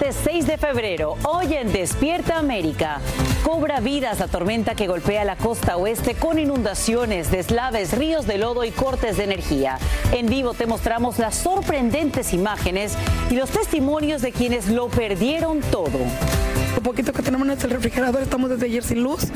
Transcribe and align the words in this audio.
Martes 0.00 0.16
6 0.24 0.46
de 0.46 0.56
febrero. 0.56 1.16
Hoy 1.24 1.54
en 1.54 1.72
Despierta 1.72 2.38
América. 2.38 3.00
Cobra 3.44 3.80
vidas 3.80 4.18
la 4.18 4.28
tormenta 4.28 4.74
que 4.74 4.86
golpea 4.86 5.24
la 5.24 5.36
costa 5.36 5.76
oeste 5.76 6.14
con 6.14 6.38
inundaciones, 6.38 7.30
deslaves, 7.30 7.96
ríos 7.96 8.26
de 8.26 8.38
lodo 8.38 8.64
y 8.64 8.70
cortes 8.70 9.18
de 9.18 9.24
energía. 9.24 9.78
En 10.12 10.26
vivo 10.26 10.54
te 10.54 10.66
mostramos 10.66 11.18
las 11.18 11.34
sorprendentes 11.34 12.32
imágenes 12.32 12.96
y 13.30 13.34
los 13.34 13.50
testimonios 13.50 14.22
de 14.22 14.32
quienes 14.32 14.68
lo 14.68 14.88
perdieron 14.88 15.60
todo. 15.60 15.98
Lo 16.74 16.82
poquito 16.82 17.12
que 17.12 17.22
tenemos 17.22 17.46
en 17.46 17.52
el 17.52 17.70
refrigerador, 17.70 18.22
estamos 18.22 18.48
desde 18.48 18.66
ayer 18.66 18.82
sin 18.82 19.02
luz, 19.02 19.26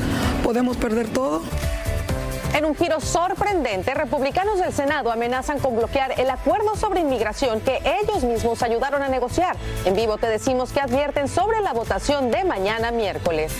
podemos 0.43 0.77
perder 0.77 1.07
todo. 1.09 1.43
En 2.55 2.63
un 2.63 2.73
giro 2.73 3.01
sorprendente, 3.01 3.93
republicanos 3.93 4.59
del 4.59 4.71
Senado 4.71 5.11
amenazan 5.11 5.59
con 5.59 5.75
bloquear 5.75 6.17
el 6.17 6.29
acuerdo 6.29 6.77
sobre 6.77 7.01
inmigración 7.01 7.59
que 7.59 7.81
ellos 8.01 8.23
mismos 8.23 8.63
ayudaron 8.63 9.03
a 9.03 9.09
negociar. 9.09 9.57
En 9.83 9.93
vivo 9.93 10.17
te 10.17 10.27
decimos 10.27 10.71
que 10.71 10.79
advierten 10.79 11.27
sobre 11.27 11.59
la 11.59 11.73
votación 11.73 12.31
de 12.31 12.45
mañana 12.45 12.91
miércoles. 12.91 13.51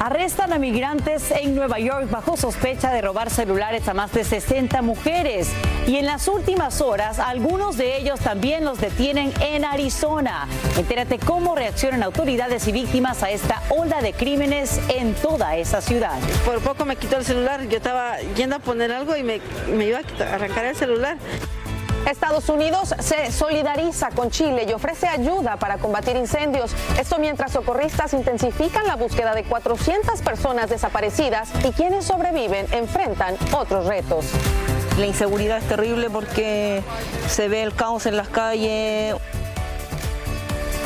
Arrestan 0.00 0.52
a 0.52 0.58
migrantes 0.58 1.30
en 1.30 1.54
Nueva 1.54 1.78
York 1.78 2.10
bajo 2.10 2.36
sospecha 2.36 2.92
de 2.92 3.02
robar 3.02 3.30
celulares 3.30 3.88
a 3.88 3.94
más 3.94 4.12
de 4.12 4.24
60 4.24 4.82
mujeres. 4.82 5.48
Y 5.86 5.96
en 5.96 6.06
las 6.06 6.28
últimas 6.28 6.80
horas, 6.80 7.18
algunos 7.18 7.76
de 7.76 7.96
ellos 7.96 8.20
también 8.20 8.64
los 8.64 8.80
detienen 8.80 9.32
en 9.40 9.64
Arizona. 9.64 10.48
Entérate 10.76 11.18
cómo 11.18 11.54
reaccionan 11.54 12.02
autoridades 12.02 12.66
y 12.68 12.72
víctimas 12.72 13.22
a 13.22 13.30
esta 13.30 13.62
ola 13.70 14.00
de 14.00 14.12
crímenes 14.12 14.80
en 14.88 15.14
toda 15.14 15.56
esa 15.56 15.80
ciudad. 15.80 16.18
Por 16.44 16.60
poco 16.60 16.84
me 16.84 16.96
quitó 16.96 17.16
el 17.16 17.24
celular. 17.24 17.68
Yo 17.68 17.76
estaba 17.76 18.18
yendo 18.36 18.56
a 18.56 18.58
poner 18.58 18.92
algo 18.92 19.16
y 19.16 19.22
me, 19.22 19.40
me 19.76 19.86
iba 19.86 19.98
a 19.98 20.34
arrancar 20.34 20.64
el 20.66 20.76
celular. 20.76 21.16
Estados 22.10 22.48
Unidos 22.48 22.94
se 22.98 23.30
solidariza 23.30 24.10
con 24.10 24.30
Chile 24.30 24.66
y 24.68 24.72
ofrece 24.72 25.06
ayuda 25.06 25.56
para 25.56 25.78
combatir 25.78 26.16
incendios. 26.16 26.72
Esto 26.98 27.18
mientras 27.18 27.52
socorristas 27.52 28.12
intensifican 28.12 28.86
la 28.86 28.96
búsqueda 28.96 29.34
de 29.34 29.44
400 29.44 30.20
personas 30.22 30.68
desaparecidas 30.68 31.50
y 31.64 31.72
quienes 31.72 32.04
sobreviven 32.04 32.66
enfrentan 32.72 33.36
otros 33.52 33.86
retos. 33.86 34.26
La 34.98 35.06
inseguridad 35.06 35.58
es 35.58 35.68
terrible 35.68 36.10
porque 36.10 36.82
se 37.28 37.48
ve 37.48 37.62
el 37.62 37.74
caos 37.74 38.06
en 38.06 38.16
las 38.16 38.28
calles. 38.28 39.16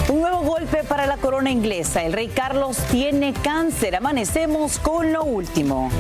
Un 0.09 0.21
nuevo 0.21 0.43
golpe 0.43 0.85
para 0.85 1.07
la 1.07 1.17
corona 1.17 1.51
inglesa. 1.51 2.05
El 2.05 2.13
rey 2.13 2.29
Carlos 2.29 2.77
tiene 2.91 3.33
cáncer. 3.33 3.97
Amanecemos 3.97 4.79
con 4.79 5.13
lo 5.13 5.25
último. 5.25 5.91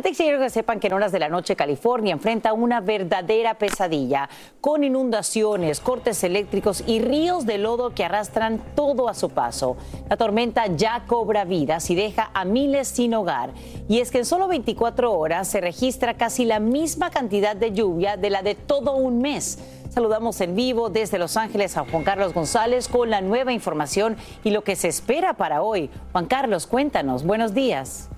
Antes 0.00 0.16
quiero 0.16 0.38
que 0.40 0.48
sepan 0.48 0.80
que 0.80 0.86
en 0.86 0.94
horas 0.94 1.12
de 1.12 1.18
la 1.18 1.28
noche 1.28 1.56
California 1.56 2.14
enfrenta 2.14 2.54
una 2.54 2.80
verdadera 2.80 3.58
pesadilla, 3.58 4.30
con 4.62 4.82
inundaciones, 4.82 5.78
cortes 5.80 6.24
eléctricos 6.24 6.82
y 6.86 7.00
ríos 7.00 7.44
de 7.44 7.58
lodo 7.58 7.90
que 7.90 8.06
arrastran 8.06 8.62
todo 8.74 9.10
a 9.10 9.14
su 9.14 9.28
paso. 9.28 9.76
La 10.08 10.16
tormenta 10.16 10.68
ya 10.68 11.04
cobra 11.06 11.44
vidas 11.44 11.90
y 11.90 11.96
deja 11.96 12.30
a 12.32 12.46
miles 12.46 12.88
sin 12.88 13.12
hogar. 13.12 13.50
Y 13.90 13.98
es 13.98 14.10
que 14.10 14.16
en 14.16 14.24
solo 14.24 14.48
24 14.48 15.12
horas 15.12 15.48
se 15.48 15.60
registra 15.60 16.14
casi 16.14 16.46
la 16.46 16.60
misma 16.60 17.10
cantidad 17.10 17.54
de 17.54 17.72
lluvia 17.72 18.16
de 18.16 18.30
la 18.30 18.40
de 18.40 18.54
todo 18.54 18.96
un 18.96 19.20
mes. 19.20 19.58
Saludamos 19.90 20.40
en 20.40 20.56
vivo 20.56 20.88
desde 20.88 21.18
Los 21.18 21.36
Ángeles 21.36 21.76
a 21.76 21.84
Juan 21.84 22.04
Carlos 22.04 22.32
González 22.32 22.88
con 22.88 23.10
la 23.10 23.20
nueva 23.20 23.52
información 23.52 24.16
y 24.44 24.50
lo 24.50 24.64
que 24.64 24.76
se 24.76 24.88
espera 24.88 25.34
para 25.34 25.60
hoy. 25.60 25.90
Juan 26.12 26.24
Carlos, 26.24 26.66
cuéntanos. 26.66 27.22
Buenos 27.22 27.52
días. 27.52 28.08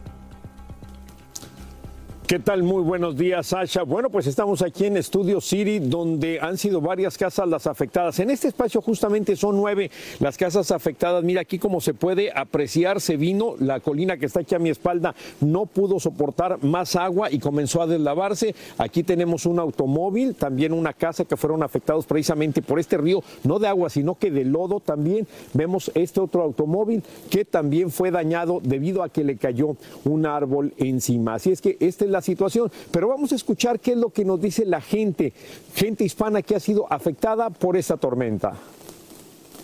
¿Qué 2.32 2.38
tal? 2.38 2.62
Muy 2.62 2.82
buenos 2.82 3.14
días, 3.14 3.48
Sasha. 3.48 3.82
Bueno, 3.82 4.08
pues 4.08 4.26
estamos 4.26 4.62
aquí 4.62 4.86
en 4.86 5.02
Studio 5.02 5.38
City, 5.42 5.80
donde 5.80 6.40
han 6.40 6.56
sido 6.56 6.80
varias 6.80 7.18
casas 7.18 7.46
las 7.46 7.66
afectadas. 7.66 8.18
En 8.20 8.30
este 8.30 8.48
espacio 8.48 8.80
justamente 8.80 9.36
son 9.36 9.54
nueve 9.54 9.90
las 10.18 10.38
casas 10.38 10.70
afectadas. 10.70 11.22
Mira 11.24 11.42
aquí 11.42 11.58
como 11.58 11.82
se 11.82 11.92
puede 11.92 12.32
apreciar, 12.34 13.02
se 13.02 13.18
vino 13.18 13.54
la 13.58 13.80
colina 13.80 14.16
que 14.16 14.24
está 14.24 14.40
aquí 14.40 14.54
a 14.54 14.58
mi 14.58 14.70
espalda, 14.70 15.14
no 15.42 15.66
pudo 15.66 16.00
soportar 16.00 16.64
más 16.64 16.96
agua 16.96 17.30
y 17.30 17.38
comenzó 17.38 17.82
a 17.82 17.86
deslavarse. 17.86 18.54
Aquí 18.78 19.02
tenemos 19.02 19.44
un 19.44 19.58
automóvil, 19.58 20.34
también 20.34 20.72
una 20.72 20.94
casa 20.94 21.26
que 21.26 21.36
fueron 21.36 21.62
afectados 21.62 22.06
precisamente 22.06 22.62
por 22.62 22.78
este 22.78 22.96
río, 22.96 23.22
no 23.44 23.58
de 23.58 23.68
agua, 23.68 23.90
sino 23.90 24.14
que 24.14 24.30
de 24.30 24.46
lodo 24.46 24.80
también. 24.80 25.26
Vemos 25.52 25.92
este 25.94 26.18
otro 26.18 26.40
automóvil 26.40 27.02
que 27.28 27.44
también 27.44 27.90
fue 27.90 28.10
dañado 28.10 28.60
debido 28.62 29.02
a 29.02 29.10
que 29.10 29.22
le 29.22 29.36
cayó 29.36 29.76
un 30.06 30.24
árbol 30.24 30.72
encima. 30.78 31.34
Así 31.34 31.52
es 31.52 31.60
que 31.60 31.76
esta 31.78 32.06
es 32.06 32.10
la 32.10 32.21
situación. 32.22 32.70
Pero 32.90 33.08
vamos 33.08 33.32
a 33.32 33.34
escuchar 33.34 33.78
qué 33.80 33.92
es 33.92 33.98
lo 33.98 34.10
que 34.10 34.24
nos 34.24 34.40
dice 34.40 34.64
la 34.64 34.80
gente, 34.80 35.32
gente 35.74 36.04
hispana 36.04 36.42
que 36.42 36.56
ha 36.56 36.60
sido 36.60 36.86
afectada 36.90 37.50
por 37.50 37.76
esta 37.76 37.96
tormenta. 37.96 38.54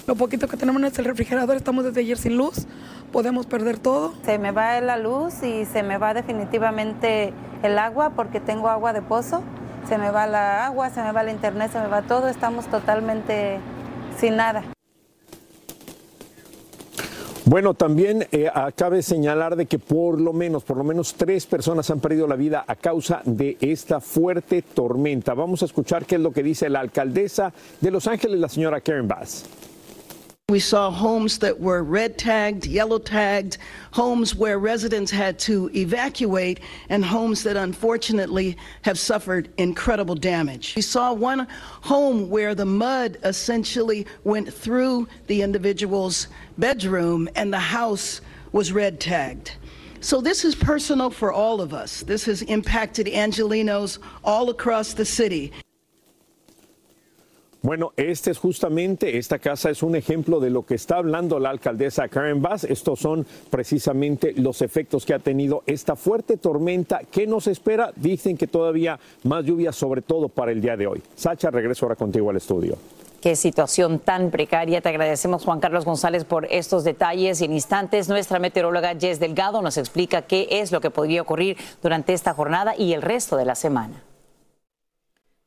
Lo 0.06 0.16
poquito 0.16 0.48
que 0.48 0.56
tenemos 0.56 0.80
en 0.80 0.86
el 0.86 1.04
refrigerador, 1.04 1.56
estamos 1.56 1.84
desde 1.84 2.00
ayer 2.00 2.16
sin 2.16 2.36
luz, 2.36 2.66
podemos 3.12 3.44
perder 3.46 3.78
todo. 3.78 4.14
Se 4.24 4.38
me 4.38 4.52
va 4.52 4.80
la 4.80 4.96
luz 4.96 5.42
y 5.42 5.66
se 5.66 5.82
me 5.82 5.98
va 5.98 6.14
definitivamente 6.14 7.34
el 7.62 7.78
agua 7.78 8.10
porque 8.10 8.40
tengo 8.40 8.68
agua 8.68 8.92
de 8.92 9.02
pozo. 9.02 9.42
Se 9.86 9.98
me 9.98 10.10
va 10.10 10.26
la 10.26 10.66
agua, 10.66 10.90
se 10.90 11.02
me 11.02 11.12
va 11.12 11.22
la 11.22 11.32
internet, 11.32 11.72
se 11.72 11.78
me 11.78 11.88
va 11.88 12.02
todo. 12.02 12.28
Estamos 12.28 12.66
totalmente 12.66 13.58
sin 14.18 14.36
nada. 14.36 14.64
Bueno, 17.48 17.72
también 17.72 18.28
eh, 18.30 18.50
cabe 18.76 19.00
señalar 19.00 19.56
de 19.56 19.64
que 19.64 19.78
por 19.78 20.20
lo 20.20 20.34
menos, 20.34 20.64
por 20.64 20.76
lo 20.76 20.84
menos 20.84 21.14
tres 21.14 21.46
personas 21.46 21.88
han 21.88 21.98
perdido 21.98 22.26
la 22.26 22.36
vida 22.36 22.62
a 22.68 22.76
causa 22.76 23.22
de 23.24 23.56
esta 23.62 24.02
fuerte 24.02 24.60
tormenta. 24.60 25.32
Vamos 25.32 25.62
a 25.62 25.64
escuchar 25.64 26.04
qué 26.04 26.16
es 26.16 26.20
lo 26.20 26.30
que 26.30 26.42
dice 26.42 26.68
la 26.68 26.80
alcaldesa 26.80 27.54
de 27.80 27.90
Los 27.90 28.06
Ángeles, 28.06 28.38
la 28.38 28.50
señora 28.50 28.82
Karen 28.82 29.08
Bass. 29.08 29.46
We 30.50 30.60
saw 30.60 30.90
homes 30.90 31.38
that 31.40 31.60
were 31.60 31.82
red 31.82 32.16
tagged, 32.16 32.64
yellow 32.66 32.98
tagged, 32.98 33.58
homes 33.92 34.34
where 34.34 34.58
residents 34.58 35.10
had 35.10 35.38
to 35.40 35.70
evacuate, 35.74 36.60
and 36.88 37.04
homes 37.04 37.42
that 37.42 37.56
unfortunately 37.56 38.56
have 38.80 38.98
suffered 38.98 39.50
incredible 39.58 40.14
damage. 40.14 40.74
We 40.74 40.80
saw 40.80 41.12
one 41.12 41.46
home 41.82 42.30
where 42.30 42.54
the 42.54 42.64
mud 42.64 43.18
essentially 43.24 44.06
went 44.24 44.50
through 44.50 45.06
the 45.26 45.42
individual's 45.42 46.28
bedroom 46.58 47.28
and 47.36 47.52
the 47.52 47.58
house 47.58 48.20
was 48.52 48.72
red 48.72 49.00
tagged. 49.00 49.52
So 50.00 50.20
this 50.20 50.44
is 50.44 50.54
personal 50.54 51.10
for 51.10 51.32
all 51.32 51.60
of 51.60 51.72
us. 51.72 52.02
This 52.02 52.24
has 52.26 52.42
impacted 52.42 53.06
Angelinos 53.06 53.98
all 54.22 54.50
across 54.50 54.94
the 54.94 55.04
city. 55.04 55.52
Bueno, 57.60 57.92
este 57.96 58.30
es 58.30 58.38
justamente, 58.38 59.18
esta 59.18 59.40
casa 59.40 59.68
es 59.68 59.82
un 59.82 59.96
ejemplo 59.96 60.38
de 60.38 60.48
lo 60.48 60.64
que 60.64 60.76
está 60.76 60.98
hablando 60.98 61.40
la 61.40 61.50
alcaldesa 61.50 62.08
Karen 62.08 62.40
Bass. 62.40 62.62
Estos 62.62 63.00
son 63.00 63.26
precisamente 63.50 64.32
los 64.36 64.62
efectos 64.62 65.04
que 65.04 65.12
ha 65.12 65.18
tenido 65.18 65.64
esta 65.66 65.96
fuerte 65.96 66.36
tormenta. 66.36 67.00
¿Qué 67.10 67.26
nos 67.26 67.48
espera? 67.48 67.92
Dicen 67.96 68.36
que 68.36 68.46
todavía 68.46 69.00
más 69.24 69.44
lluvia, 69.44 69.72
sobre 69.72 70.02
todo 70.02 70.28
para 70.28 70.52
el 70.52 70.60
día 70.60 70.76
de 70.76 70.86
hoy. 70.86 71.02
Sacha, 71.16 71.50
regreso 71.50 71.84
ahora 71.84 71.96
contigo 71.96 72.30
al 72.30 72.36
estudio. 72.36 72.78
Qué 73.20 73.34
situación 73.34 73.98
tan 73.98 74.30
precaria. 74.30 74.80
Te 74.80 74.90
agradecemos, 74.90 75.44
Juan 75.44 75.58
Carlos 75.58 75.84
González, 75.84 76.24
por 76.24 76.46
estos 76.50 76.84
detalles. 76.84 77.40
Y 77.40 77.46
en 77.46 77.52
instantes, 77.52 78.08
nuestra 78.08 78.38
meteoróloga 78.38 78.94
Jess 78.98 79.18
Delgado 79.18 79.60
nos 79.60 79.76
explica 79.76 80.22
qué 80.22 80.46
es 80.50 80.70
lo 80.70 80.80
que 80.80 80.90
podría 80.90 81.22
ocurrir 81.22 81.56
durante 81.82 82.12
esta 82.12 82.32
jornada 82.32 82.76
y 82.76 82.92
el 82.92 83.02
resto 83.02 83.36
de 83.36 83.44
la 83.44 83.56
semana. 83.56 84.07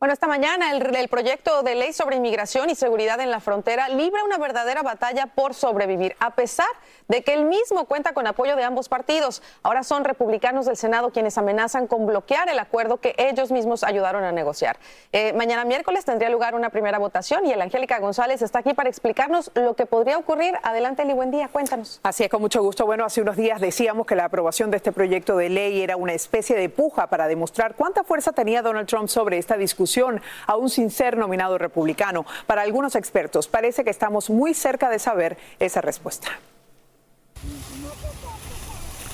Bueno, 0.01 0.13
esta 0.13 0.25
mañana 0.25 0.71
el, 0.71 1.09
proyecto 1.09 1.61
de 1.61 1.75
ley 1.75 1.93
sobre 1.93 2.15
inmigración 2.15 2.71
y 2.71 2.75
seguridad 2.75 3.19
en 3.19 3.29
la 3.29 3.39
frontera 3.39 3.87
libra 3.87 4.23
una 4.23 4.39
verdadera 4.39 4.81
batalla 4.81 5.27
por 5.27 5.53
sobrevivir, 5.53 6.15
a 6.19 6.31
pesar 6.31 6.65
de 7.07 7.21
que 7.23 7.35
el 7.35 7.45
mismo 7.45 7.85
cuenta 7.85 8.13
con 8.13 8.25
apoyo 8.25 8.55
de 8.55 8.63
ambos 8.63 8.89
partidos. 8.89 9.43
Ahora 9.61 9.83
son 9.83 10.03
republicanos 10.03 10.65
del 10.65 10.75
Senado 10.75 11.11
quienes 11.11 11.37
amenazan 11.37 11.85
con 11.85 12.07
bloquear 12.07 12.49
el 12.49 12.57
acuerdo 12.57 12.97
que 12.97 13.13
ellos 13.15 13.51
mismos 13.51 13.83
ayudaron 13.83 14.23
a 14.23 14.31
negociar. 14.31 14.79
Eh, 15.11 15.33
mañana 15.33 15.65
miércoles 15.65 16.03
tendría 16.03 16.31
lugar 16.31 16.55
una 16.55 16.71
primera 16.71 16.97
votación 16.97 17.45
y 17.45 17.51
el 17.51 17.61
Angélica 17.61 17.99
González 17.99 18.41
está 18.41 18.57
aquí 18.57 18.73
para 18.73 18.89
explicarnos 18.89 19.51
lo 19.53 19.75
que 19.75 19.85
podría 19.85 20.17
ocurrir. 20.17 20.55
Adelante, 20.63 21.03
Eli, 21.03 21.13
buen 21.13 21.29
día, 21.29 21.47
cuéntanos. 21.49 21.99
Así 22.01 22.23
es, 22.23 22.29
con 22.31 22.41
mucho 22.41 22.63
gusto. 22.63 22.87
Bueno, 22.87 23.05
hace 23.05 23.21
unos 23.21 23.37
días 23.37 23.61
decíamos 23.61 24.07
que 24.07 24.15
la 24.15 24.25
aprobación 24.25 24.71
de 24.71 24.77
este 24.77 24.91
proyecto 24.91 25.37
de 25.37 25.49
ley 25.49 25.83
era 25.83 25.95
una 25.95 26.13
especie 26.13 26.55
de 26.55 26.69
puja 26.69 27.05
para 27.05 27.27
demostrar 27.27 27.75
cuánta 27.75 28.03
fuerza 28.03 28.31
tenía 28.31 28.63
Donald 28.63 28.87
Trump 28.87 29.07
sobre 29.07 29.37
esta 29.37 29.57
discusión 29.57 29.90
aún 30.47 30.69
sin 30.69 30.89
ser 30.89 31.17
nominado 31.17 31.57
republicano. 31.57 32.25
Para 32.47 32.61
algunos 32.61 32.95
expertos 32.95 33.47
parece 33.47 33.83
que 33.83 33.89
estamos 33.89 34.29
muy 34.29 34.53
cerca 34.53 34.89
de 34.89 34.99
saber 34.99 35.37
esa 35.59 35.81
respuesta. 35.81 36.27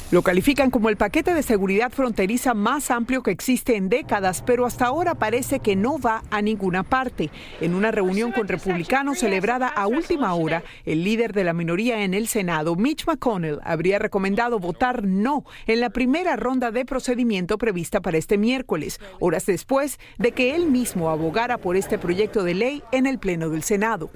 Lo 0.09 0.21
califican 0.21 0.71
como 0.71 0.87
el 0.87 0.95
paquete 0.95 1.33
de 1.33 1.43
seguridad 1.43 1.91
fronteriza 1.91 2.53
más 2.53 2.91
amplio 2.91 3.23
que 3.23 3.31
existe 3.31 3.75
en 3.75 3.89
décadas, 3.89 4.41
pero 4.41 4.65
hasta 4.65 4.85
ahora 4.85 5.15
parece 5.15 5.59
que 5.59 5.75
no 5.75 5.99
va 5.99 6.23
a 6.31 6.41
ninguna 6.41 6.83
parte. 6.83 7.29
En 7.59 7.75
una 7.75 7.91
reunión 7.91 8.31
con 8.31 8.47
republicanos 8.47 9.19
celebrada 9.19 9.67
a 9.67 9.85
última 9.87 10.33
hora, 10.33 10.63
el 10.85 11.03
líder 11.03 11.33
de 11.33 11.43
la 11.43 11.51
minoría 11.51 12.05
en 12.05 12.13
el 12.13 12.29
Senado, 12.29 12.77
Mitch 12.77 13.05
McConnell, 13.05 13.59
habría 13.65 13.99
recomendado 13.99 14.59
votar 14.59 15.03
no 15.03 15.43
en 15.65 15.81
la 15.81 15.89
primera 15.89 16.37
ronda 16.37 16.71
de 16.71 16.85
procedimiento 16.85 17.57
prevista 17.57 17.99
para 17.99 18.17
este 18.17 18.37
miércoles, 18.37 19.01
horas 19.19 19.45
después 19.45 19.99
de 20.17 20.31
que 20.31 20.55
él 20.55 20.67
mismo 20.67 21.09
abogara 21.09 21.57
por 21.57 21.75
este 21.75 21.97
proyecto 21.97 22.45
de 22.45 22.53
ley 22.53 22.83
en 22.93 23.07
el 23.07 23.19
Pleno 23.19 23.49
del 23.49 23.63
Senado. 23.63 24.09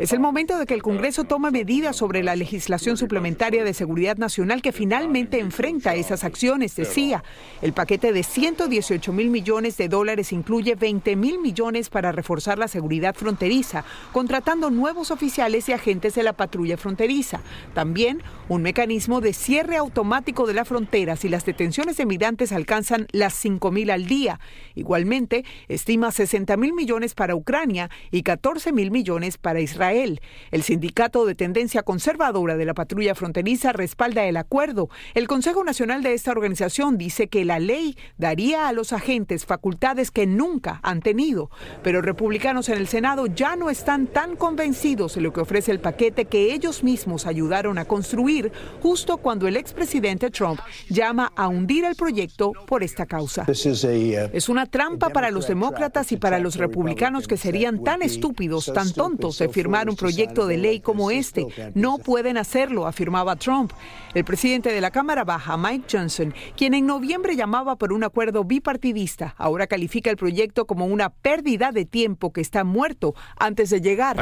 Es 0.00 0.12
el 0.12 0.18
momento 0.18 0.58
de 0.58 0.66
que 0.66 0.74
el 0.74 0.82
Congreso 0.82 1.22
tome 1.22 1.52
medidas 1.52 1.94
sobre 1.94 2.24
la 2.24 2.34
legislación 2.34 2.96
suplementaria 2.96 3.62
de 3.62 3.72
seguridad 3.72 4.16
nacional 4.16 4.62
que 4.62 4.72
finalmente 4.72 5.11
enfrenta 5.16 5.94
esas 5.94 6.24
acciones, 6.24 6.76
decía. 6.76 7.22
El 7.60 7.72
paquete 7.72 8.12
de 8.12 8.22
118 8.22 9.12
mil 9.12 9.30
millones 9.30 9.76
de 9.76 9.88
dólares 9.88 10.32
incluye 10.32 10.74
20 10.74 11.16
mil 11.16 11.38
millones 11.38 11.90
para 11.90 12.12
reforzar 12.12 12.58
la 12.58 12.68
seguridad 12.68 13.14
fronteriza, 13.14 13.84
contratando 14.12 14.70
nuevos 14.70 15.10
oficiales 15.10 15.68
y 15.68 15.72
agentes 15.72 16.14
de 16.14 16.22
la 16.22 16.32
patrulla 16.32 16.76
fronteriza. 16.76 17.40
También 17.74 18.22
un 18.48 18.62
mecanismo 18.62 19.20
de 19.20 19.32
cierre 19.32 19.76
automático 19.76 20.46
de 20.46 20.54
la 20.54 20.64
frontera 20.64 21.16
si 21.16 21.28
las 21.28 21.44
detenciones 21.44 21.96
de 21.96 22.06
migrantes 22.06 22.52
alcanzan 22.52 23.06
las 23.12 23.34
5 23.34 23.70
mil 23.70 23.90
al 23.90 24.06
día. 24.06 24.40
Igualmente, 24.74 25.44
estima 25.68 26.10
60 26.10 26.56
mil 26.56 26.72
millones 26.72 27.14
para 27.14 27.34
Ucrania 27.34 27.90
y 28.10 28.22
14 28.22 28.72
mil 28.72 28.90
millones 28.90 29.38
para 29.38 29.60
Israel. 29.60 30.20
El 30.50 30.62
sindicato 30.62 31.24
de 31.24 31.34
tendencia 31.34 31.82
conservadora 31.82 32.56
de 32.56 32.64
la 32.64 32.74
patrulla 32.74 33.14
fronteriza 33.14 33.72
respalda 33.72 34.24
el 34.24 34.36
acuerdo 34.36 34.88
el 35.14 35.28
Consejo 35.28 35.64
Nacional 35.64 36.02
de 36.02 36.14
esta 36.14 36.30
organización 36.30 36.98
dice 36.98 37.28
que 37.28 37.44
la 37.44 37.58
ley 37.58 37.96
daría 38.18 38.68
a 38.68 38.72
los 38.72 38.92
agentes 38.92 39.46
facultades 39.46 40.10
que 40.10 40.26
nunca 40.26 40.80
han 40.82 41.00
tenido, 41.00 41.50
pero 41.82 42.02
republicanos 42.02 42.68
en 42.68 42.78
el 42.78 42.86
Senado 42.86 43.26
ya 43.26 43.56
no 43.56 43.70
están 43.70 44.06
tan 44.06 44.36
convencidos 44.36 45.14
de 45.14 45.20
lo 45.20 45.32
que 45.32 45.40
ofrece 45.40 45.72
el 45.72 45.80
paquete 45.80 46.26
que 46.26 46.52
ellos 46.52 46.82
mismos 46.82 47.26
ayudaron 47.26 47.78
a 47.78 47.84
construir 47.84 48.52
justo 48.80 49.18
cuando 49.18 49.48
el 49.48 49.56
expresidente 49.56 50.30
Trump 50.30 50.60
llama 50.88 51.32
a 51.36 51.48
hundir 51.48 51.84
el 51.84 51.96
proyecto 51.96 52.52
por 52.66 52.82
esta 52.82 53.06
causa. 53.06 53.44
Uh, 53.48 54.30
es 54.32 54.48
una 54.48 54.66
trampa 54.66 55.10
para 55.10 55.30
los 55.30 55.48
demócratas 55.48 56.12
y 56.12 56.16
para 56.16 56.38
los 56.38 56.56
republicanos 56.56 57.26
que 57.26 57.36
serían 57.36 57.82
tan 57.82 58.02
estúpidos, 58.02 58.72
tan 58.72 58.92
tontos 58.92 59.38
de 59.38 59.48
firmar 59.48 59.88
un 59.88 59.96
proyecto 59.96 60.46
de 60.46 60.58
ley 60.58 60.80
como 60.80 61.10
este. 61.10 61.46
No 61.74 61.98
pueden 61.98 62.36
hacerlo, 62.36 62.86
afirmaba 62.86 63.36
Trump. 63.36 63.72
El 64.14 64.24
presidente 64.24 64.72
de 64.72 64.80
la 64.80 64.90
Cámara 64.92 65.24
Baja, 65.24 65.56
Mike 65.56 65.86
Johnson, 65.90 66.34
quien 66.56 66.74
en 66.74 66.86
noviembre 66.86 67.34
llamaba 67.34 67.76
por 67.76 67.92
un 67.92 68.04
acuerdo 68.04 68.44
bipartidista, 68.44 69.34
ahora 69.38 69.66
califica 69.66 70.10
el 70.10 70.16
proyecto 70.16 70.66
como 70.66 70.86
una 70.86 71.08
pérdida 71.08 71.72
de 71.72 71.86
tiempo 71.86 72.32
que 72.32 72.42
está 72.42 72.62
muerto 72.62 73.14
antes 73.38 73.70
de 73.70 73.80
llegar. 73.80 74.16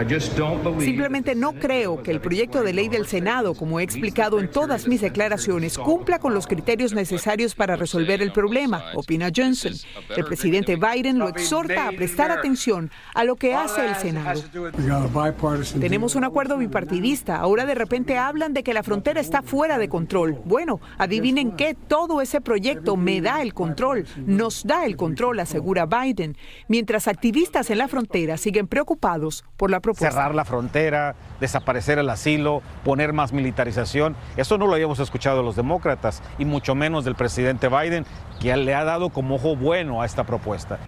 Simplemente 0.79 1.35
no 1.35 1.55
creo 1.55 2.03
que 2.03 2.13
el 2.13 2.21
proyecto 2.21 2.63
de 2.63 2.73
ley 2.73 2.89
del 2.89 3.07
Senado, 3.07 3.55
como 3.55 3.81
he 3.81 3.83
explicado 3.83 4.39
en 4.39 4.49
todas 4.49 4.87
mis 4.87 5.01
declaraciones, 5.01 5.77
cumpla 5.77 6.21
con 6.21 6.35
los 6.35 6.47
criterios 6.47 6.93
necesarios 6.93 7.55
para 7.57 7.75
resolver 7.75 8.23
el 8.23 8.33
problema, 8.33 8.85
opina 8.95 9.31
Johnson. 9.35 9.73
El 10.17 10.25
presidente 10.25 10.77
Biden 10.77 11.19
lo 11.19 11.29
exhorta 11.29 11.89
a 11.89 11.93
prestar 11.93 12.31
atención 12.31 12.91
a 13.15 13.25
lo 13.25 13.35
que 13.35 13.55
hace 13.55 13.85
el 13.87 13.97
Senado. 13.97 14.41
Tenemos 15.81 16.15
un 16.15 16.25
acuerdo 16.25 16.57
bipartidista. 16.59 17.37
Ahora 17.37 17.67
de 17.67 17.75
repente 17.75 18.19
hablan 18.19 18.55
de 18.55 18.63
que 18.63 18.73
la 18.73 18.85
frontera 18.85 19.21
está 19.21 19.43
fuera 19.43 19.77
de 19.79 19.89
control. 19.89 20.41
Bueno, 20.45 20.60
adivinen 20.99 21.53
qué, 21.53 21.75
todo 21.75 22.21
ese 22.21 22.41
proyecto 22.41 22.97
me 22.97 23.21
da 23.21 23.43
el 23.43 23.55
control, 23.55 24.07
nos 24.27 24.65
da 24.65 24.85
el 24.85 24.97
control, 24.97 25.41
asegura 25.41 25.87
Biden, 25.87 26.37
mientras 26.69 27.09
activistas 27.09 27.71
en 27.71 27.79
la 27.79 27.89
frontera 27.89 28.37
siguen 28.37 28.67
preocupados 28.67 29.45
por 29.57 29.71
la 29.71 29.81
propuesta. 29.81 30.11
Cerrar 30.11 30.35
la 30.35 30.45
frontera, 30.45 31.15
desaparecer 31.41 31.99
el 31.99 32.11
asilo, 32.11 32.63
poner 32.85 33.13
más 33.13 33.33
militarización, 33.33 34.17
eso 34.37 34.59
no 34.59 34.67
lo 34.67 34.75
habíamos 34.75 34.99
escuchado 35.01 35.39
de 35.39 35.45
los 35.45 35.57
demócratas 35.57 36.23
y 36.39 36.45
mucho 36.45 36.75
menos 36.75 37.05
del 37.05 37.15
presidente 37.15 37.69
Biden, 37.69 38.05
que 38.41 38.57
le 38.57 38.75
ha 38.75 38.85
dado 38.85 39.11
como 39.11 39.37
ojo 39.37 39.57
bueno 39.57 40.03
a 40.03 40.07
esta 40.07 40.25
propuesta. 40.25 40.79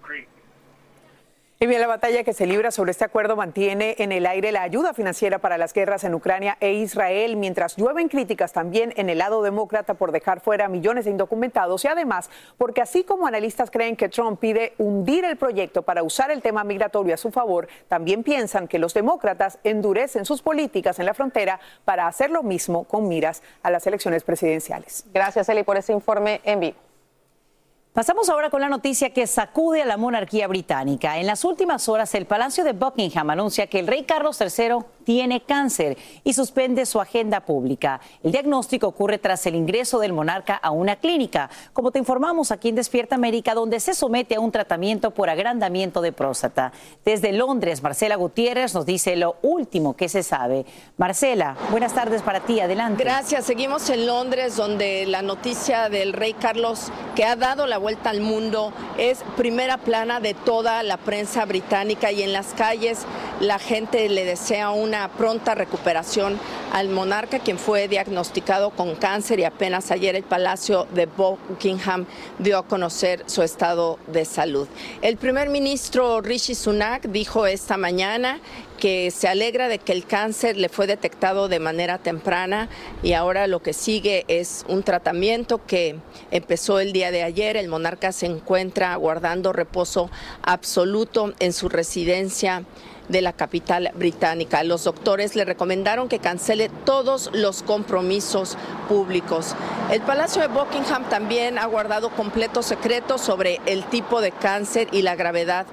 Y 1.63 1.67
bien, 1.69 1.81
la 1.81 1.87
batalla 1.87 2.25
que 2.25 2.33
se 2.33 2.45
libra 2.45 2.73
sobre 2.73 2.91
este 2.91 3.05
acuerdo 3.05 3.37
mantiene 3.37 3.95
en 3.99 4.11
el 4.11 4.27
aire 4.27 4.51
la 4.51 4.63
ayuda 4.63 4.95
financiera 4.95 5.39
para 5.39 5.59
las 5.59 5.73
guerras 5.73 6.03
en 6.03 6.13
Ucrania 6.13 6.57
e 6.59 6.73
Israel, 6.73 7.37
mientras 7.37 7.77
llueven 7.77 8.09
críticas 8.09 8.53
también 8.53 8.93
en 8.97 9.09
el 9.09 9.19
lado 9.19 9.43
demócrata 9.43 9.95
por 9.95 10.11
dejar 10.11 10.41
fuera 10.41 10.67
millones 10.67 11.05
de 11.05 11.13
indocumentados 11.13 11.85
y 11.85 11.87
además 11.87 12.31
porque 12.59 12.83
así 12.83 13.05
como 13.05 13.29
analistas 13.29 13.71
creen 13.71 13.95
que 13.95 14.09
Trump 14.09 14.41
pide 14.41 14.73
hundir 14.77 15.25
el 15.25 15.37
proyecto 15.37 15.83
para 15.83 16.03
usar 16.03 16.33
el 16.33 16.43
tema 16.43 16.65
migratorio 16.65 17.15
a 17.15 17.17
su 17.17 17.31
favor, 17.31 17.69
también 17.87 18.25
piensan 18.25 18.67
que 18.67 18.81
los 18.81 18.93
demócratas 18.93 19.61
endurecen 19.63 20.25
sus 20.25 20.43
políticas 20.43 20.99
en 20.99 21.07
la 21.07 21.15
frontera 21.15 21.61
para 21.85 22.09
hacer 22.09 22.33
lo 22.33 22.43
mismo 22.43 22.83
con 22.83 23.07
miras 23.07 23.41
a 23.63 23.71
las 23.71 23.87
elecciones 23.87 24.25
presidenciales. 24.25 25.05
Gracias, 25.15 25.49
Eli, 25.49 25.63
por 25.63 25.77
ese 25.77 25.93
informe 25.93 26.41
en 26.43 26.59
vivo. 26.59 26.92
Pasamos 27.93 28.31
ahora 28.31 28.49
con 28.49 28.63
la 28.63 28.71
noticia 28.71 29.11
que 29.11 29.27
sacude 29.27 29.83
a 29.83 29.85
la 29.85 29.99
monarquía 29.99 30.49
británica. 30.49 31.19
En 31.19 31.27
las 31.27 31.45
últimas 31.45 31.91
horas, 31.91 32.15
el 32.15 32.25
Palacio 32.25 32.65
de 32.65 32.73
Buckingham 32.73 33.29
anuncia 33.29 33.67
que 33.67 33.81
el 33.81 33.87
rey 33.87 34.05
Carlos 34.05 34.41
III 34.41 34.79
tiene 35.05 35.43
cáncer 35.43 35.99
y 36.25 36.33
suspende 36.33 36.87
su 36.87 37.03
agenda 37.03 37.41
pública. 37.41 38.01
El 38.23 38.33
diagnóstico 38.33 38.87
ocurre 38.87 39.19
tras 39.19 39.45
el 39.45 39.57
ingreso 39.57 39.99
del 39.99 40.15
monarca 40.15 40.55
a 40.55 40.71
una 40.71 40.97
clínica, 40.97 41.51
como 41.75 41.91
te 41.91 41.99
informamos 41.99 42.51
aquí 42.51 42.71
en 42.71 42.77
Despierta 42.77 43.17
América, 43.17 43.53
donde 43.53 43.79
se 43.79 43.93
somete 43.93 44.37
a 44.37 44.41
un 44.41 44.53
tratamiento 44.53 45.11
por 45.11 45.29
agrandamiento 45.29 46.01
de 46.01 46.13
próstata. 46.13 46.73
Desde 47.05 47.33
Londres, 47.33 47.83
Marcela 47.83 48.17
Gutiérrez 48.17 48.73
nos 48.73 48.87
dice 48.87 49.17
lo 49.17 49.37
último 49.43 49.97
que 49.97 50.09
se 50.09 50.23
sabe. 50.23 50.65
Marcela, 50.97 51.59
buenas 51.71 51.93
tardes 51.93 52.23
para 52.23 52.41
ti, 52.41 52.59
adelante. 52.59 53.05
Gracias, 53.05 53.45
seguimos 53.45 53.91
en 53.91 54.07
Londres, 54.07 54.57
donde 54.57 55.05
la 55.05 55.21
noticia 55.21 55.91
del 55.91 56.15
rey 56.15 56.33
Carlos, 56.33 56.91
que 57.15 57.27
ha 57.27 57.37
dado 57.37 57.67
la 57.67 57.82
vuelta 57.83 58.11
al 58.11 58.21
mundo, 58.21 58.73
es 58.99 59.25
primera 59.37 59.79
plana 59.79 60.21
de 60.21 60.35
toda 60.35 60.83
la 60.85 60.97
prensa 60.97 61.45
británica 61.45 62.13
y 62.13 62.23
en 62.23 62.33
las 62.33 62.55
calles 62.55 63.01
la 63.41 63.59
gente 63.59 64.09
le 64.09 64.25
desea 64.25 64.71
un 64.71 64.93
una 64.93 65.09
pronta 65.09 65.55
recuperación 65.55 66.39
al 66.73 66.89
monarca, 66.89 67.39
quien 67.39 67.59
fue 67.59 67.87
diagnosticado 67.87 68.71
con 68.71 68.95
cáncer 68.95 69.39
y 69.39 69.45
apenas 69.45 69.91
ayer 69.91 70.17
el 70.17 70.23
Palacio 70.23 70.87
de 70.95 71.05
Buckingham 71.05 72.07
dio 72.39 72.59
a 72.59 72.67
conocer 72.67 73.23
su 73.27 73.43
estado 73.43 73.99
de 74.07 74.25
salud. 74.25 74.67
El 75.03 75.19
primer 75.19 75.51
ministro 75.51 76.23
Rishi 76.23 76.55
Sunak 76.55 77.09
dijo 77.09 77.47
esta 77.47 77.77
mañana 77.77 78.41
que 78.79 79.11
se 79.11 79.29
alegra 79.29 79.69
de 79.69 79.79
que 79.79 79.93
el 79.93 80.07
cáncer 80.07 80.57
le 80.57 80.71
fue 80.71 80.87
detectado 80.87 81.49
de 81.49 81.61
manera 81.61 81.99
temprana 81.99 82.71
y 83.03 83.13
ahora 83.13 83.47
lo 83.47 83.63
que 83.63 83.75
sigue 83.75 84.25
es 84.29 84.65
un 84.67 84.83
tratamiento 84.83 85.65
que 85.65 85.97
empezó 86.31 86.81
el 86.81 86.95
día 86.95 87.11
de 87.11 87.23
ayer. 87.23 87.59
El 87.59 87.69
monarca 87.69 88.13
se 88.13 88.27
encuentra 88.27 88.97
guardando 88.97 89.53
reposo 89.53 90.11
absoluto 90.43 91.35
en 91.39 91.53
su 91.53 91.69
residencia 91.69 92.65
de 93.13 93.23
la 93.23 93.33
capital 93.33 93.93
británica. 93.95 94.65
Los 94.65 94.85
doctores 94.85 95.37
le 95.37 95.45
recomendaron 95.45 96.09
que 96.09 96.19
cancele 96.19 96.69
todos 96.85 97.31
los 97.33 97.63
compromisos 97.63 98.57
públicos. 98.89 99.55
El 99.93 100.01
Palacio 100.01 100.43
de 100.43 100.49
Buckingham 100.49 101.05
también 101.09 101.59
ha 101.59 101.67
guardado 101.67 102.11
completo 102.11 102.63
secreto 102.63 103.19
sobre 103.19 103.61
el 103.67 103.85
tipo 103.85 104.21
de 104.21 104.33
cáncer 104.33 104.89
y 104.91 105.03
la 105.03 105.15
gravedad 105.15 105.67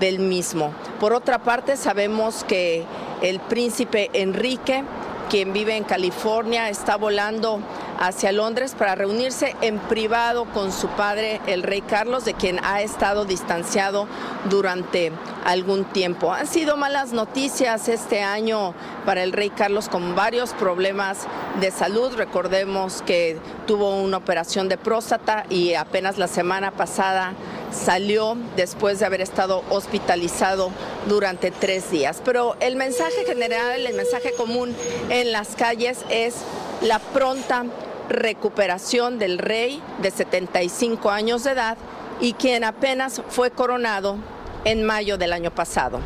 del 0.00 0.18
mismo. 0.18 0.72
Por 0.98 1.12
otra 1.12 1.38
parte, 1.38 1.76
sabemos 1.76 2.42
que 2.42 2.84
el 3.22 3.38
príncipe 3.38 4.10
Enrique 4.12 4.82
quien 5.28 5.52
vive 5.52 5.76
en 5.76 5.84
California, 5.84 6.68
está 6.68 6.96
volando 6.96 7.60
hacia 7.98 8.32
Londres 8.32 8.74
para 8.78 8.94
reunirse 8.94 9.56
en 9.60 9.78
privado 9.78 10.44
con 10.44 10.72
su 10.72 10.88
padre, 10.88 11.40
el 11.46 11.62
rey 11.62 11.80
Carlos, 11.80 12.24
de 12.24 12.34
quien 12.34 12.64
ha 12.64 12.80
estado 12.82 13.24
distanciado 13.24 14.06
durante 14.48 15.12
algún 15.46 15.84
tiempo. 15.84 16.32
Han 16.32 16.48
sido 16.48 16.76
malas 16.76 17.12
noticias 17.12 17.88
este 17.88 18.20
año 18.20 18.74
para 19.04 19.22
el 19.22 19.32
rey 19.32 19.50
Carlos 19.50 19.88
con 19.88 20.16
varios 20.16 20.52
problemas 20.52 21.28
de 21.60 21.70
salud. 21.70 22.12
Recordemos 22.16 23.00
que 23.02 23.38
tuvo 23.64 24.02
una 24.02 24.16
operación 24.16 24.68
de 24.68 24.76
próstata 24.76 25.46
y 25.48 25.74
apenas 25.74 26.18
la 26.18 26.26
semana 26.26 26.72
pasada 26.72 27.34
salió 27.70 28.36
después 28.56 28.98
de 28.98 29.06
haber 29.06 29.20
estado 29.20 29.62
hospitalizado 29.70 30.72
durante 31.06 31.52
tres 31.52 31.92
días. 31.92 32.20
Pero 32.24 32.56
el 32.58 32.74
mensaje 32.74 33.24
general, 33.24 33.86
el 33.86 33.94
mensaje 33.94 34.32
común 34.32 34.74
en 35.10 35.30
las 35.30 35.54
calles 35.54 36.04
es 36.10 36.34
la 36.82 36.98
pronta 36.98 37.66
recuperación 38.08 39.20
del 39.20 39.38
rey 39.38 39.80
de 40.02 40.10
75 40.10 41.08
años 41.08 41.44
de 41.44 41.52
edad 41.52 41.78
y 42.20 42.32
quien 42.32 42.64
apenas 42.64 43.22
fue 43.28 43.52
coronado 43.52 44.18
en 44.66 44.82
mayo 44.82 45.16
del 45.16 45.32
año 45.32 45.52
pasado. 45.52 46.00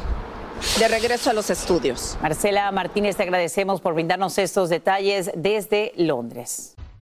De 0.79 0.87
regreso 0.87 1.31
a 1.31 1.33
los 1.33 1.49
estudios. 1.49 2.19
Marcela 2.21 2.71
Martínez, 2.71 3.17
te 3.17 3.23
agradecemos 3.23 3.81
por 3.81 3.95
brindarnos 3.95 4.37
estos 4.37 4.69
detalles 4.69 5.31
desde 5.35 5.93
Londres. 5.97 6.77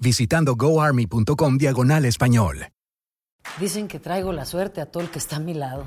visitando 0.00 0.54
goarmy.com 0.56 1.58
diagonal 1.58 2.04
español. 2.04 2.68
Dicen 3.60 3.88
que 3.88 3.98
traigo 3.98 4.32
la 4.32 4.44
suerte 4.44 4.80
a 4.80 4.86
todo 4.86 5.02
el 5.02 5.10
que 5.10 5.18
está 5.18 5.36
a 5.36 5.40
mi 5.40 5.54
lado, 5.54 5.86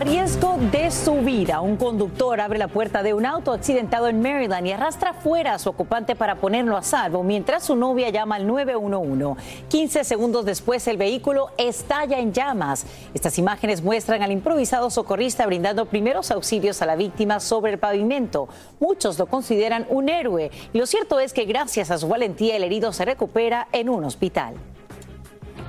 Riesgo 0.00 0.56
de 0.72 0.90
su 0.90 1.12
vida, 1.16 1.60
un 1.60 1.76
conductor 1.76 2.40
abre 2.40 2.58
la 2.58 2.68
puerta 2.68 3.02
de 3.02 3.12
un 3.12 3.26
auto 3.26 3.52
accidentado 3.52 4.08
en 4.08 4.22
Maryland 4.22 4.66
y 4.66 4.72
arrastra 4.72 5.12
fuera 5.12 5.52
a 5.52 5.58
su 5.58 5.68
ocupante 5.68 6.16
para 6.16 6.36
ponerlo 6.36 6.78
a 6.78 6.82
salvo 6.82 7.22
mientras 7.22 7.64
su 7.64 7.76
novia 7.76 8.08
llama 8.08 8.36
al 8.36 8.46
911. 8.46 9.38
15 9.68 10.04
segundos 10.04 10.46
después, 10.46 10.88
el 10.88 10.96
vehículo 10.96 11.50
estalla 11.58 12.18
en 12.18 12.32
llamas. 12.32 12.86
Estas 13.12 13.36
imágenes 13.36 13.82
muestran 13.82 14.22
al 14.22 14.32
improvisado 14.32 14.88
socorrista 14.88 15.44
brindando 15.44 15.84
primeros 15.84 16.30
auxilios 16.30 16.80
a 16.80 16.86
la 16.86 16.96
víctima 16.96 17.38
sobre 17.38 17.72
el 17.72 17.78
pavimento. 17.78 18.48
Muchos 18.78 19.18
lo 19.18 19.26
consideran 19.26 19.86
un 19.90 20.08
héroe 20.08 20.50
y 20.72 20.78
lo 20.78 20.86
cierto 20.86 21.20
es 21.20 21.34
que 21.34 21.44
gracias 21.44 21.90
a 21.90 21.98
su 21.98 22.08
valentía 22.08 22.56
el 22.56 22.64
herido 22.64 22.94
se 22.94 23.04
recupera 23.04 23.68
en 23.70 23.90
un 23.90 24.04
hospital. 24.04 24.54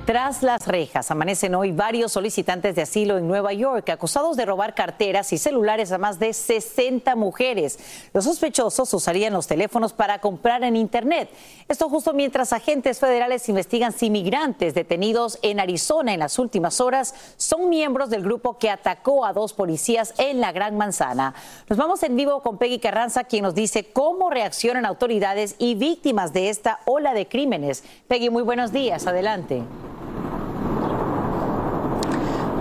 Tras 0.04 0.42
las 0.42 0.66
rejas, 0.66 1.12
amanecen 1.12 1.54
hoy 1.54 1.70
varios 1.70 2.10
solicitantes 2.10 2.74
de 2.74 2.82
asilo 2.82 3.18
en 3.18 3.28
Nueva 3.28 3.52
York 3.52 3.88
acusados 3.88 4.36
de 4.36 4.44
robar 4.44 4.74
carteras 4.74 5.32
y 5.32 5.38
celulares 5.38 5.92
a 5.92 5.98
más 5.98 6.18
de 6.18 6.32
60 6.32 7.14
mujeres. 7.14 7.78
Los 8.12 8.24
sospechosos 8.24 8.92
usarían 8.92 9.32
los 9.32 9.46
teléfonos 9.46 9.92
para 9.92 10.20
comprar 10.20 10.64
en 10.64 10.74
Internet. 10.74 11.30
Esto 11.68 11.88
justo 11.88 12.14
mientras 12.14 12.52
agentes 12.52 12.98
federales 12.98 13.48
investigan 13.48 13.92
si 13.92 14.10
migrantes 14.10 14.74
detenidos 14.74 15.38
en 15.40 15.60
Arizona 15.60 16.12
en 16.12 16.18
las 16.18 16.36
últimas 16.40 16.80
horas 16.80 17.14
son 17.36 17.68
miembros 17.68 18.10
del 18.10 18.24
grupo 18.24 18.58
que 18.58 18.70
atacó 18.70 19.24
a 19.24 19.32
dos 19.32 19.52
policías 19.52 20.14
en 20.18 20.40
la 20.40 20.50
Gran 20.50 20.76
Manzana. 20.76 21.32
Nos 21.68 21.78
vamos 21.78 22.02
en 22.02 22.16
vivo 22.16 22.42
con 22.42 22.58
Peggy 22.58 22.80
Carranza, 22.80 23.22
quien 23.22 23.44
nos 23.44 23.54
dice 23.54 23.92
cómo 23.92 24.30
reaccionan 24.30 24.84
autoridades 24.84 25.54
y 25.60 25.76
víctimas 25.76 26.32
de 26.32 26.48
esta 26.48 26.80
ola 26.86 27.14
de 27.14 27.28
crímenes. 27.28 27.84
Peggy, 28.08 28.30
muy 28.30 28.42
buenos 28.42 28.72
días. 28.72 29.06
Adelante. 29.06 29.62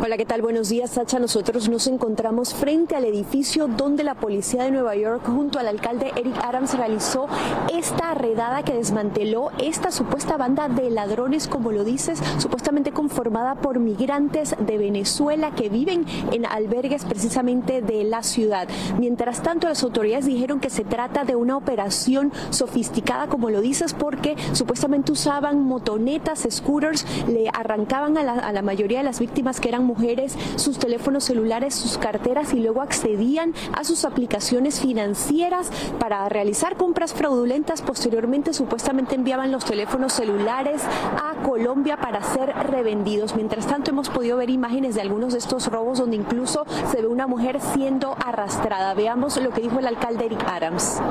Hola, 0.04 0.18
¿qué 0.18 0.26
tal? 0.26 0.42
Buenos 0.42 0.70
días, 0.70 0.90
Sacha. 0.90 1.20
Nosotros 1.20 1.70
nos 1.70 1.86
encontramos 1.86 2.56
frente 2.56 2.96
al 2.96 3.06
edificio 3.06 3.68
donde 3.68 4.04
la 4.04 4.16
policía 4.16 4.64
de 4.64 4.72
Nueva 4.72 4.96
York, 4.96 5.22
junto 5.28 5.60
al 5.60 5.68
alcalde 5.68 6.12
Eric 6.16 6.34
Adams, 6.44 6.74
realizó 6.74 7.28
esta 7.72 8.16
redada 8.16 8.64
que 8.64 8.74
desmanteló 8.74 9.52
esta 9.60 9.92
supuesta 9.92 10.38
banda 10.38 10.70
de 10.70 10.90
ladrones, 10.90 11.48
como 11.48 11.72
lo 11.72 11.84
dices, 11.84 12.20
supuestamente 12.40 12.92
conformada 12.92 13.54
por 13.54 13.78
migrantes 13.78 14.56
de 14.58 14.80
Venezuela 14.80 15.52
que 15.52 15.70
viven 15.70 16.08
en 16.32 16.48
albergues 16.48 17.06
precisamente 17.06 17.84
de 17.84 18.04
la 18.04 18.24
ciudad. 18.24 18.68
Mientras 18.98 19.44
tanto, 19.44 19.68
las 19.68 19.84
autoridades 19.84 20.26
dijeron 20.26 20.60
que 20.60 20.72
se 20.72 20.84
trata 20.84 21.26
de 21.26 21.36
una 21.36 21.58
operación 21.58 22.34
sofisticada, 22.50 23.28
como 23.28 23.52
lo 23.52 23.62
dices, 23.62 23.94
porque 23.94 24.36
supuestamente 24.54 25.12
usaban 25.12 25.62
motonetas, 25.62 26.48
scooters, 26.50 27.06
le 27.28 27.50
arrancaban 27.50 28.18
a 28.18 28.24
la, 28.24 28.34
a 28.34 28.52
la 28.52 28.64
mayoría 28.64 28.98
de 28.98 29.04
las 29.04 29.20
víctimas 29.20 29.60
que 29.60 29.70
eran 29.70 29.91
mujeres 29.92 30.38
sus 30.56 30.80
teléfonos 30.80 31.26
celulares, 31.26 31.76
sus 31.76 31.98
carteras 31.98 32.54
y 32.54 32.60
luego 32.60 32.82
accedían 32.82 33.54
a 33.74 33.84
sus 33.84 34.06
aplicaciones 34.06 34.80
financieras 34.80 35.70
para 36.00 36.28
realizar 36.30 36.78
compras 36.78 37.14
fraudulentas. 37.14 37.82
Posteriormente, 37.82 38.54
supuestamente 38.54 39.16
enviaban 39.16 39.52
los 39.52 39.66
teléfonos 39.66 40.14
celulares 40.14 40.82
a 40.84 41.44
Colombia 41.44 41.98
para 41.98 42.24
ser 42.24 42.54
revendidos. 42.70 43.36
Mientras 43.36 43.68
tanto, 43.68 43.92
hemos 43.92 44.10
podido 44.10 44.38
ver 44.38 44.50
imágenes 44.50 44.96
de 44.96 45.02
algunos 45.02 45.34
de 45.34 45.40
estos 45.40 45.68
robos 45.68 46.00
donde 46.00 46.16
incluso 46.16 46.66
se 46.90 47.02
ve 47.02 47.08
una 47.08 47.28
mujer 47.28 47.60
siendo 47.74 48.16
arrastrada. 48.26 48.94
Veamos 48.94 49.36
lo 49.42 49.52
que 49.52 49.62
dijo 49.62 49.80
el 49.80 49.88
alcalde 49.88 50.26
Eric 50.26 50.44
Adams. 50.48 51.02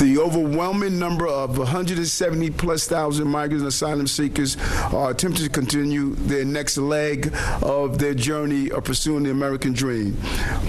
The 0.00 0.16
overwhelming 0.16 0.98
number 0.98 1.28
of 1.28 1.58
170 1.58 2.50
plus 2.52 2.88
thousand 2.88 3.28
migrants 3.28 3.60
and 3.60 3.68
asylum 3.68 4.06
seekers 4.06 4.56
are 4.94 5.10
attempting 5.10 5.44
to 5.44 5.50
continue 5.50 6.14
their 6.14 6.46
next 6.46 6.78
leg 6.78 7.30
of 7.60 7.98
their 7.98 8.14
journey 8.14 8.70
of 8.70 8.84
pursuing 8.84 9.24
the 9.24 9.30
American 9.30 9.74
dream. 9.74 10.16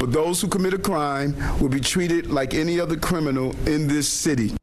But 0.01 0.11
those 0.11 0.41
who 0.41 0.49
commit 0.49 0.73
a 0.73 0.77
crime 0.77 1.33
will 1.61 1.69
be 1.69 1.79
treated 1.79 2.29
like 2.29 2.53
any 2.53 2.77
other 2.77 2.97
criminal 2.97 3.55
in 3.65 3.87
this 3.87 4.09
city. 4.09 4.60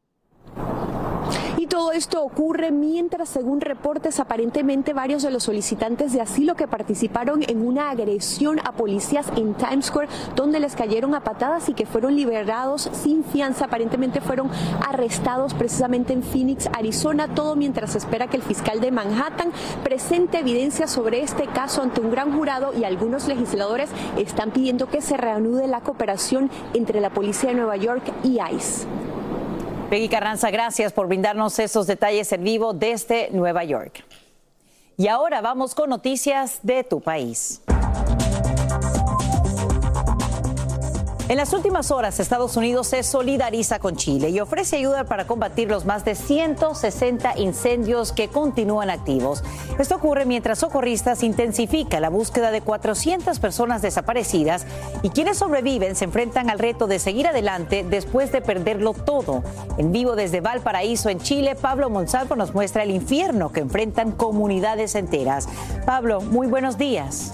Esto 2.09 2.23
ocurre 2.23 2.71
mientras, 2.71 3.29
según 3.29 3.61
reportes, 3.61 4.19
aparentemente 4.19 4.93
varios 4.93 5.21
de 5.21 5.29
los 5.29 5.43
solicitantes 5.43 6.11
de 6.11 6.21
asilo 6.21 6.55
que 6.55 6.67
participaron 6.67 7.43
en 7.47 7.63
una 7.63 7.91
agresión 7.91 8.57
a 8.65 8.71
policías 8.71 9.27
en 9.35 9.53
Times 9.53 9.85
Square, 9.85 10.09
donde 10.35 10.59
les 10.59 10.75
cayeron 10.75 11.13
a 11.13 11.19
patadas 11.19 11.69
y 11.69 11.75
que 11.75 11.85
fueron 11.85 12.15
liberados 12.15 12.89
sin 12.93 13.23
fianza, 13.23 13.65
aparentemente 13.65 14.21
fueron 14.21 14.49
arrestados 14.87 15.53
precisamente 15.53 16.11
en 16.11 16.23
Phoenix, 16.23 16.67
Arizona, 16.75 17.27
todo 17.27 17.55
mientras 17.55 17.95
espera 17.95 18.25
que 18.25 18.37
el 18.37 18.43
fiscal 18.43 18.81
de 18.81 18.89
Manhattan 18.89 19.51
presente 19.83 20.39
evidencia 20.39 20.87
sobre 20.87 21.21
este 21.21 21.45
caso 21.45 21.83
ante 21.83 22.01
un 22.01 22.09
gran 22.09 22.35
jurado 22.35 22.73
y 22.75 22.85
algunos 22.85 23.27
legisladores 23.27 23.91
están 24.17 24.49
pidiendo 24.49 24.87
que 24.87 25.03
se 25.03 25.15
reanude 25.15 25.67
la 25.67 25.81
cooperación 25.81 26.49
entre 26.73 27.01
la 27.01 27.11
policía 27.11 27.51
de 27.51 27.57
Nueva 27.57 27.77
York 27.77 28.11
y 28.23 28.39
ICE. 28.41 29.08
Peggy 29.89 30.07
Carranza, 30.07 30.51
gracias 30.51 30.93
por 30.93 31.07
brindarnos 31.07 31.57
esos 31.57 31.87
detalles 31.87 32.31
en 32.31 32.43
vivo 32.43 32.73
desde 32.73 33.31
Nueva 33.31 33.63
York. 33.63 34.03
Y 34.97 35.07
ahora 35.07 35.41
vamos 35.41 35.73
con 35.73 35.89
noticias 35.89 36.59
de 36.61 36.83
tu 36.83 37.01
país. 37.01 37.59
En 41.29 41.37
las 41.37 41.53
últimas 41.53 41.91
horas, 41.91 42.19
Estados 42.19 42.57
Unidos 42.57 42.87
se 42.87 43.03
solidariza 43.03 43.77
con 43.77 43.95
Chile 43.95 44.31
y 44.31 44.39
ofrece 44.39 44.77
ayuda 44.77 45.03
para 45.03 45.27
combatir 45.27 45.69
los 45.69 45.85
más 45.85 46.03
de 46.03 46.15
160 46.15 47.37
incendios 47.37 48.11
que 48.11 48.29
continúan 48.29 48.89
activos. 48.89 49.43
Esto 49.77 49.97
ocurre 49.97 50.25
mientras 50.25 50.57
socorristas 50.57 51.21
intensifican 51.21 52.01
la 52.01 52.09
búsqueda 52.09 52.49
de 52.49 52.61
400 52.61 53.39
personas 53.39 53.83
desaparecidas 53.83 54.65
y 55.03 55.11
quienes 55.11 55.37
sobreviven 55.37 55.95
se 55.95 56.05
enfrentan 56.05 56.49
al 56.49 56.57
reto 56.57 56.87
de 56.87 56.97
seguir 56.97 57.27
adelante 57.27 57.85
después 57.87 58.31
de 58.31 58.41
perderlo 58.41 58.93
todo. 58.93 59.43
En 59.77 59.91
vivo 59.91 60.15
desde 60.15 60.41
Valparaíso, 60.41 61.09
en 61.09 61.19
Chile, 61.19 61.53
Pablo 61.53 61.91
Monsalvo 61.91 62.35
nos 62.35 62.55
muestra 62.55 62.81
el 62.81 62.89
infierno 62.89 63.51
que 63.51 63.59
enfrentan 63.59 64.13
comunidades 64.13 64.95
enteras. 64.95 65.47
Pablo, 65.85 66.21
muy 66.21 66.47
buenos 66.47 66.79
días. 66.79 67.33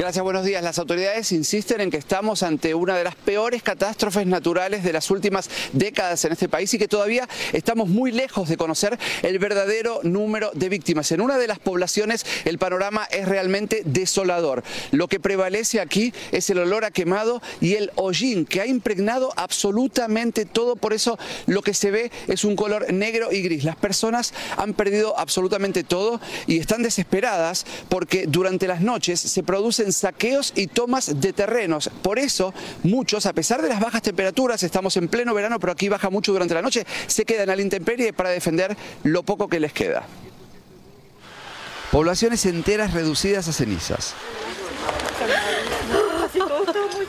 Gracias, 0.00 0.24
buenos 0.24 0.46
días. 0.46 0.62
Las 0.64 0.78
autoridades 0.78 1.30
insisten 1.30 1.82
en 1.82 1.90
que 1.90 1.98
estamos 1.98 2.42
ante 2.42 2.72
una 2.74 2.96
de 2.96 3.04
las 3.04 3.16
peores 3.16 3.62
catástrofes 3.62 4.26
naturales 4.26 4.82
de 4.82 4.94
las 4.94 5.10
últimas 5.10 5.50
décadas 5.74 6.24
en 6.24 6.32
este 6.32 6.48
país 6.48 6.72
y 6.72 6.78
que 6.78 6.88
todavía 6.88 7.28
estamos 7.52 7.86
muy 7.86 8.10
lejos 8.10 8.48
de 8.48 8.56
conocer 8.56 8.98
el 9.20 9.38
verdadero 9.38 10.00
número 10.02 10.52
de 10.54 10.70
víctimas. 10.70 11.12
En 11.12 11.20
una 11.20 11.36
de 11.36 11.46
las 11.46 11.58
poblaciones 11.58 12.24
el 12.46 12.56
panorama 12.56 13.06
es 13.10 13.28
realmente 13.28 13.82
desolador. 13.84 14.64
Lo 14.90 15.06
que 15.06 15.20
prevalece 15.20 15.80
aquí 15.80 16.14
es 16.32 16.48
el 16.48 16.60
olor 16.60 16.86
a 16.86 16.92
quemado 16.92 17.42
y 17.60 17.74
el 17.74 17.90
hollín 17.96 18.46
que 18.46 18.62
ha 18.62 18.66
impregnado 18.66 19.34
absolutamente 19.36 20.46
todo. 20.46 20.76
Por 20.76 20.94
eso 20.94 21.18
lo 21.44 21.60
que 21.60 21.74
se 21.74 21.90
ve 21.90 22.10
es 22.26 22.44
un 22.44 22.56
color 22.56 22.90
negro 22.90 23.32
y 23.32 23.42
gris. 23.42 23.64
Las 23.64 23.76
personas 23.76 24.32
han 24.56 24.72
perdido 24.72 25.18
absolutamente 25.18 25.84
todo 25.84 26.22
y 26.46 26.58
están 26.58 26.82
desesperadas 26.82 27.66
porque 27.90 28.24
durante 28.26 28.66
las 28.66 28.80
noches 28.80 29.20
se 29.20 29.42
producen 29.42 29.89
saqueos 29.92 30.52
y 30.56 30.66
tomas 30.66 31.20
de 31.20 31.32
terrenos. 31.32 31.90
Por 32.02 32.18
eso, 32.18 32.54
muchos, 32.82 33.26
a 33.26 33.32
pesar 33.32 33.62
de 33.62 33.68
las 33.68 33.80
bajas 33.80 34.02
temperaturas, 34.02 34.62
estamos 34.62 34.96
en 34.96 35.08
pleno 35.08 35.34
verano, 35.34 35.58
pero 35.58 35.72
aquí 35.72 35.88
baja 35.88 36.10
mucho 36.10 36.32
durante 36.32 36.54
la 36.54 36.62
noche, 36.62 36.86
se 37.06 37.24
quedan 37.24 37.50
a 37.50 37.56
la 37.56 37.62
intemperie 37.62 38.12
para 38.12 38.30
defender 38.30 38.76
lo 39.04 39.22
poco 39.22 39.48
que 39.48 39.60
les 39.60 39.72
queda. 39.72 40.04
Poblaciones 41.90 42.46
enteras 42.46 42.92
reducidas 42.92 43.48
a 43.48 43.52
cenizas. 43.52 44.14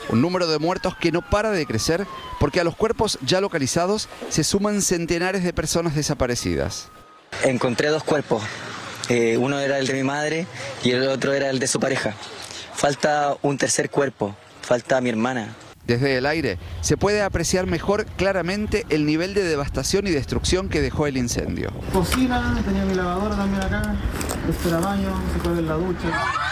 Un 0.08 0.20
número 0.20 0.46
de 0.48 0.58
muertos 0.58 0.96
que 0.96 1.12
no 1.12 1.22
para 1.22 1.52
de 1.52 1.64
crecer 1.66 2.06
porque 2.40 2.60
a 2.60 2.64
los 2.64 2.74
cuerpos 2.74 3.18
ya 3.24 3.40
localizados 3.40 4.08
se 4.28 4.42
suman 4.42 4.82
centenares 4.82 5.44
de 5.44 5.52
personas 5.52 5.94
desaparecidas. 5.94 6.88
Encontré 7.44 7.88
dos 7.88 8.02
cuerpos. 8.02 8.42
Eh, 9.08 9.36
uno 9.36 9.58
era 9.60 9.78
el 9.78 9.86
de 9.86 9.94
mi 9.94 10.02
madre 10.02 10.46
y 10.82 10.90
el 10.90 11.06
otro 11.08 11.32
era 11.32 11.50
el 11.50 11.58
de 11.58 11.66
su 11.66 11.78
pareja. 11.78 12.14
Falta 12.82 13.36
un 13.42 13.58
tercer 13.58 13.90
cuerpo, 13.90 14.34
falta 14.60 15.00
mi 15.00 15.08
hermana. 15.08 15.54
Desde 15.86 16.18
el 16.18 16.26
aire 16.26 16.58
se 16.80 16.96
puede 16.96 17.22
apreciar 17.22 17.68
mejor 17.68 18.06
claramente 18.06 18.86
el 18.88 19.06
nivel 19.06 19.34
de 19.34 19.44
devastación 19.44 20.08
y 20.08 20.10
destrucción 20.10 20.68
que 20.68 20.80
dejó 20.80 21.06
el 21.06 21.16
incendio. 21.16 21.70
Cocina, 21.92 22.60
tenía 22.66 22.84
mi 22.84 22.96
lavadora 22.96 23.36
también 23.36 23.62
acá, 23.62 23.94
este 24.50 24.68
era 24.68 24.80
baño, 24.80 25.14
se 25.32 25.38
puede 25.38 25.54
ver 25.54 25.64
la 25.66 25.74
ducha. 25.74 26.51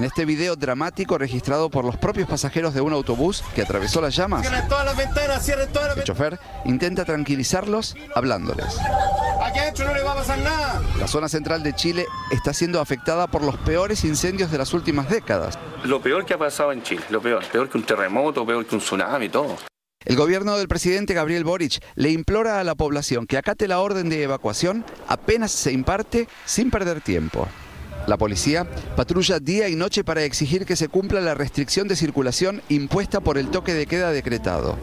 En 0.00 0.04
este 0.04 0.24
video 0.24 0.56
dramático 0.56 1.18
registrado 1.18 1.68
por 1.68 1.84
los 1.84 1.98
propios 1.98 2.26
pasajeros 2.26 2.72
de 2.72 2.80
un 2.80 2.94
autobús 2.94 3.44
que 3.54 3.60
atravesó 3.60 4.00
las 4.00 4.16
llamas, 4.16 4.40
Cierren 4.40 4.66
todas 4.66 4.86
las 4.86 4.96
ventanas, 4.96 5.44
cierren 5.44 5.70
todas 5.70 5.88
las 5.88 5.98
el 5.98 6.04
chofer 6.04 6.38
intenta 6.64 7.04
tranquilizarlos 7.04 7.94
hablándoles. 8.14 8.78
Aquí 9.42 9.58
adentro 9.58 9.84
no 9.84 9.94
le 9.94 10.02
va 10.02 10.12
a 10.12 10.14
pasar 10.14 10.38
nada. 10.38 10.80
La 10.98 11.06
zona 11.06 11.28
central 11.28 11.62
de 11.62 11.74
Chile 11.74 12.06
está 12.30 12.54
siendo 12.54 12.80
afectada 12.80 13.26
por 13.26 13.42
los 13.42 13.58
peores 13.58 14.02
incendios 14.04 14.50
de 14.50 14.56
las 14.56 14.72
últimas 14.72 15.10
décadas. 15.10 15.58
Lo 15.84 16.00
peor 16.00 16.24
que 16.24 16.32
ha 16.32 16.38
pasado 16.38 16.72
en 16.72 16.82
Chile, 16.82 17.04
lo 17.10 17.20
peor, 17.20 17.44
peor 17.52 17.68
que 17.68 17.76
un 17.76 17.84
terremoto, 17.84 18.46
peor 18.46 18.64
que 18.64 18.76
un 18.76 18.80
tsunami, 18.80 19.28
todo. 19.28 19.58
El 20.06 20.16
gobierno 20.16 20.56
del 20.56 20.66
presidente 20.66 21.12
Gabriel 21.12 21.44
Boric 21.44 21.84
le 21.96 22.08
implora 22.08 22.58
a 22.58 22.64
la 22.64 22.74
población 22.74 23.26
que 23.26 23.36
acate 23.36 23.68
la 23.68 23.80
orden 23.80 24.08
de 24.08 24.22
evacuación 24.22 24.82
apenas 25.08 25.50
se 25.50 25.72
imparte 25.72 26.26
sin 26.46 26.70
perder 26.70 27.02
tiempo. 27.02 27.46
La 28.06 28.16
policía 28.16 28.66
patrulla 28.96 29.38
día 29.38 29.68
y 29.68 29.76
noche 29.76 30.04
para 30.04 30.22
exigir 30.22 30.66
que 30.66 30.76
se 30.76 30.88
cumpla 30.88 31.20
la 31.20 31.34
restricción 31.34 31.88
de 31.88 31.96
circulación 31.96 32.62
impuesta 32.68 33.20
por 33.20 33.38
el 33.38 33.48
toque 33.48 33.74
de 33.74 33.86
queda 33.86 34.10
decretado. 34.10 34.76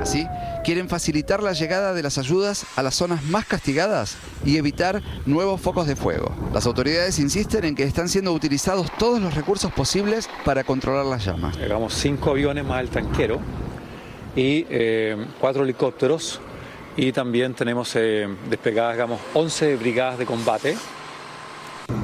Así, 0.00 0.26
quieren 0.64 0.88
facilitar 0.88 1.42
la 1.42 1.52
llegada 1.52 1.94
de 1.94 2.02
las 2.02 2.18
ayudas 2.18 2.66
a 2.76 2.82
las 2.82 2.94
zonas 2.94 3.22
más 3.24 3.46
castigadas 3.46 4.16
y 4.44 4.56
evitar 4.56 5.00
nuevos 5.24 5.60
focos 5.60 5.86
de 5.86 5.96
fuego. 5.96 6.34
Las 6.52 6.66
autoridades 6.66 7.18
insisten 7.18 7.64
en 7.64 7.74
que 7.74 7.84
están 7.84 8.08
siendo 8.08 8.32
utilizados 8.32 8.90
todos 8.98 9.20
los 9.20 9.34
recursos 9.34 9.72
posibles 9.72 10.28
para 10.44 10.64
controlar 10.64 11.06
las 11.06 11.24
llamas. 11.24 11.56
Llegamos 11.56 11.94
cinco 11.94 12.32
aviones 12.32 12.64
más 12.64 12.80
el 12.82 12.88
tanquero 12.88 13.40
y 14.36 14.66
eh, 14.68 15.16
cuatro 15.40 15.62
helicópteros 15.62 16.40
y 16.96 17.12
también 17.12 17.54
tenemos 17.54 17.94
eh, 17.96 18.28
desplegadas, 18.48 18.94
digamos, 18.94 19.20
11 19.34 19.76
brigadas 19.76 20.18
de 20.18 20.26
combate. 20.26 20.76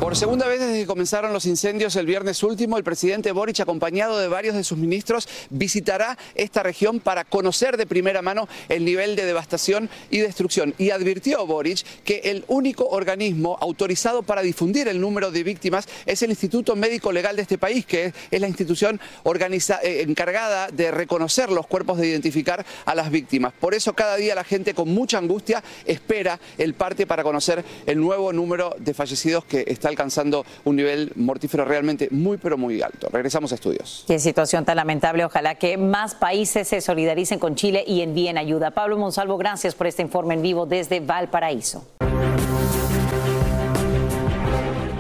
Por 0.00 0.16
segunda 0.16 0.48
vez 0.48 0.60
desde 0.60 0.80
que 0.80 0.86
comenzaron 0.86 1.32
los 1.32 1.46
incendios 1.46 1.94
el 1.94 2.06
viernes 2.06 2.42
último, 2.42 2.76
el 2.76 2.84
presidente 2.84 3.32
Boric, 3.32 3.60
acompañado 3.60 4.18
de 4.18 4.28
varios 4.28 4.54
de 4.54 4.64
sus 4.64 4.78
ministros, 4.78 5.28
visitará 5.50 6.18
esta 6.34 6.62
región 6.62 7.00
para 7.00 7.24
conocer 7.24 7.76
de 7.76 7.86
primera 7.86 8.22
mano 8.22 8.48
el 8.68 8.84
nivel 8.84 9.14
de 9.14 9.24
devastación 9.24 9.88
y 10.10 10.18
destrucción. 10.18 10.74
Y 10.78 10.90
advirtió 10.90 11.46
Boric 11.46 11.84
que 12.02 12.22
el 12.24 12.44
único 12.48 12.88
organismo 12.88 13.56
autorizado 13.60 14.22
para 14.22 14.42
difundir 14.42 14.88
el 14.88 15.00
número 15.00 15.30
de 15.30 15.44
víctimas 15.44 15.86
es 16.06 16.22
el 16.22 16.30
Instituto 16.30 16.76
Médico 16.76 17.12
Legal 17.12 17.36
de 17.36 17.42
este 17.42 17.58
país, 17.58 17.86
que 17.86 18.12
es 18.30 18.40
la 18.40 18.48
institución 18.48 18.98
eh, 19.24 20.04
encargada 20.08 20.68
de 20.68 20.90
reconocer 20.90 21.50
los 21.50 21.66
cuerpos, 21.66 21.98
de 21.98 22.08
identificar 22.08 22.64
a 22.84 22.94
las 22.94 23.10
víctimas. 23.10 23.52
Por 23.60 23.74
eso 23.74 23.92
cada 23.92 24.16
día 24.16 24.34
la 24.34 24.44
gente 24.44 24.74
con 24.74 24.88
mucha 24.88 25.18
angustia 25.18 25.62
espera 25.84 26.40
el 26.58 26.74
parte 26.74 27.06
para 27.06 27.22
conocer 27.22 27.64
el 27.86 28.00
nuevo 28.00 28.32
número 28.32 28.74
de 28.78 28.94
fallecidos 28.94 29.44
que 29.44 29.69
está 29.70 29.88
alcanzando 29.88 30.44
un 30.64 30.76
nivel 30.76 31.12
mortífero 31.16 31.64
realmente 31.64 32.08
muy 32.10 32.38
pero 32.38 32.56
muy 32.56 32.82
alto. 32.82 33.08
Regresamos 33.10 33.52
a 33.52 33.54
estudios. 33.54 34.04
Qué 34.06 34.18
situación 34.18 34.64
tan 34.64 34.76
lamentable. 34.76 35.24
Ojalá 35.24 35.54
que 35.54 35.76
más 35.76 36.14
países 36.14 36.68
se 36.68 36.80
solidaricen 36.80 37.38
con 37.38 37.54
Chile 37.54 37.84
y 37.86 38.02
envíen 38.02 38.38
ayuda. 38.38 38.72
Pablo 38.72 38.98
Monsalvo, 38.98 39.36
gracias 39.36 39.74
por 39.74 39.86
este 39.86 40.02
informe 40.02 40.34
en 40.34 40.42
vivo 40.42 40.66
desde 40.66 41.00
Valparaíso. 41.00 41.84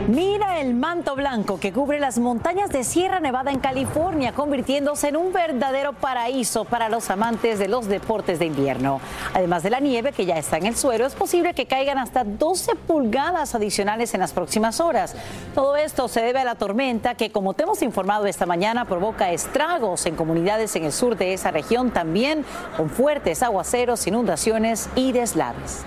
Mira 0.08 0.49
el 0.70 0.76
manto 0.76 1.16
blanco 1.16 1.58
que 1.58 1.72
cubre 1.72 1.98
las 1.98 2.20
montañas 2.20 2.70
de 2.70 2.84
Sierra 2.84 3.18
Nevada 3.18 3.50
en 3.50 3.58
California, 3.58 4.32
convirtiéndose 4.32 5.08
en 5.08 5.16
un 5.16 5.32
verdadero 5.32 5.94
paraíso 5.94 6.64
para 6.64 6.88
los 6.88 7.10
amantes 7.10 7.58
de 7.58 7.66
los 7.66 7.88
deportes 7.88 8.38
de 8.38 8.46
invierno. 8.46 9.00
Además 9.34 9.64
de 9.64 9.70
la 9.70 9.80
nieve 9.80 10.12
que 10.12 10.26
ya 10.26 10.38
está 10.38 10.58
en 10.58 10.66
el 10.66 10.76
suelo, 10.76 11.06
es 11.06 11.16
posible 11.16 11.54
que 11.54 11.66
caigan 11.66 11.98
hasta 11.98 12.22
12 12.22 12.76
pulgadas 12.86 13.56
adicionales 13.56 14.14
en 14.14 14.20
las 14.20 14.32
próximas 14.32 14.78
horas. 14.78 15.16
Todo 15.56 15.76
esto 15.76 16.06
se 16.06 16.20
debe 16.20 16.38
a 16.38 16.44
la 16.44 16.54
tormenta 16.54 17.16
que, 17.16 17.32
como 17.32 17.54
te 17.54 17.64
hemos 17.64 17.82
informado 17.82 18.26
esta 18.26 18.46
mañana, 18.46 18.84
provoca 18.84 19.32
estragos 19.32 20.06
en 20.06 20.14
comunidades 20.14 20.76
en 20.76 20.84
el 20.84 20.92
sur 20.92 21.16
de 21.16 21.32
esa 21.32 21.50
región, 21.50 21.90
también 21.90 22.44
con 22.76 22.90
fuertes 22.90 23.42
aguaceros, 23.42 24.06
inundaciones 24.06 24.88
y 24.94 25.10
deslaves. 25.10 25.84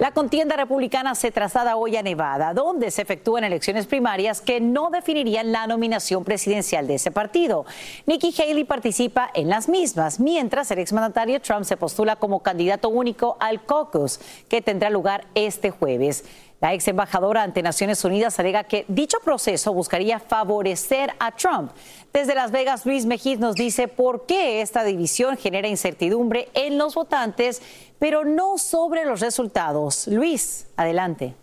La 0.00 0.10
contienda 0.10 0.56
republicana 0.56 1.14
se 1.14 1.30
traslada 1.30 1.76
hoy 1.76 1.96
a 1.96 2.02
Nevada, 2.02 2.52
donde 2.52 2.90
se 2.90 3.00
efectúan 3.00 3.44
elecciones 3.44 3.86
primarias 3.86 4.40
que 4.40 4.60
no 4.60 4.90
definirían 4.90 5.52
la 5.52 5.68
nominación 5.68 6.24
presidencial 6.24 6.88
de 6.88 6.96
ese 6.96 7.12
partido. 7.12 7.64
Nikki 8.04 8.34
Haley 8.36 8.64
participa 8.64 9.30
en 9.34 9.48
las 9.48 9.68
mismas, 9.68 10.18
mientras 10.18 10.68
el 10.72 10.80
exmandatario 10.80 11.40
Trump 11.40 11.64
se 11.64 11.76
postula 11.76 12.16
como 12.16 12.42
candidato 12.42 12.88
único 12.88 13.36
al 13.38 13.64
caucus, 13.64 14.18
que 14.48 14.60
tendrá 14.60 14.90
lugar 14.90 15.26
este 15.36 15.70
jueves. 15.70 16.24
La 16.60 16.72
ex 16.72 16.88
embajadora 16.88 17.42
ante 17.42 17.62
Naciones 17.62 18.02
Unidas 18.04 18.38
alega 18.38 18.64
que 18.64 18.86
dicho 18.88 19.18
proceso 19.22 19.74
buscaría 19.74 20.18
favorecer 20.18 21.12
a 21.18 21.30
Trump. 21.32 21.72
Desde 22.12 22.34
Las 22.34 22.52
Vegas, 22.52 22.86
Luis 22.86 23.04
Mejiz 23.04 23.38
nos 23.38 23.54
dice 23.54 23.86
por 23.86 24.24
qué 24.24 24.62
esta 24.62 24.82
división 24.82 25.36
genera 25.36 25.68
incertidumbre 25.68 26.48
en 26.54 26.78
los 26.78 26.94
votantes, 26.94 27.60
pero 28.04 28.22
no 28.22 28.58
sobre 28.58 29.06
los 29.06 29.20
resultados. 29.20 30.08
Luis, 30.08 30.66
adelante. 30.76 31.34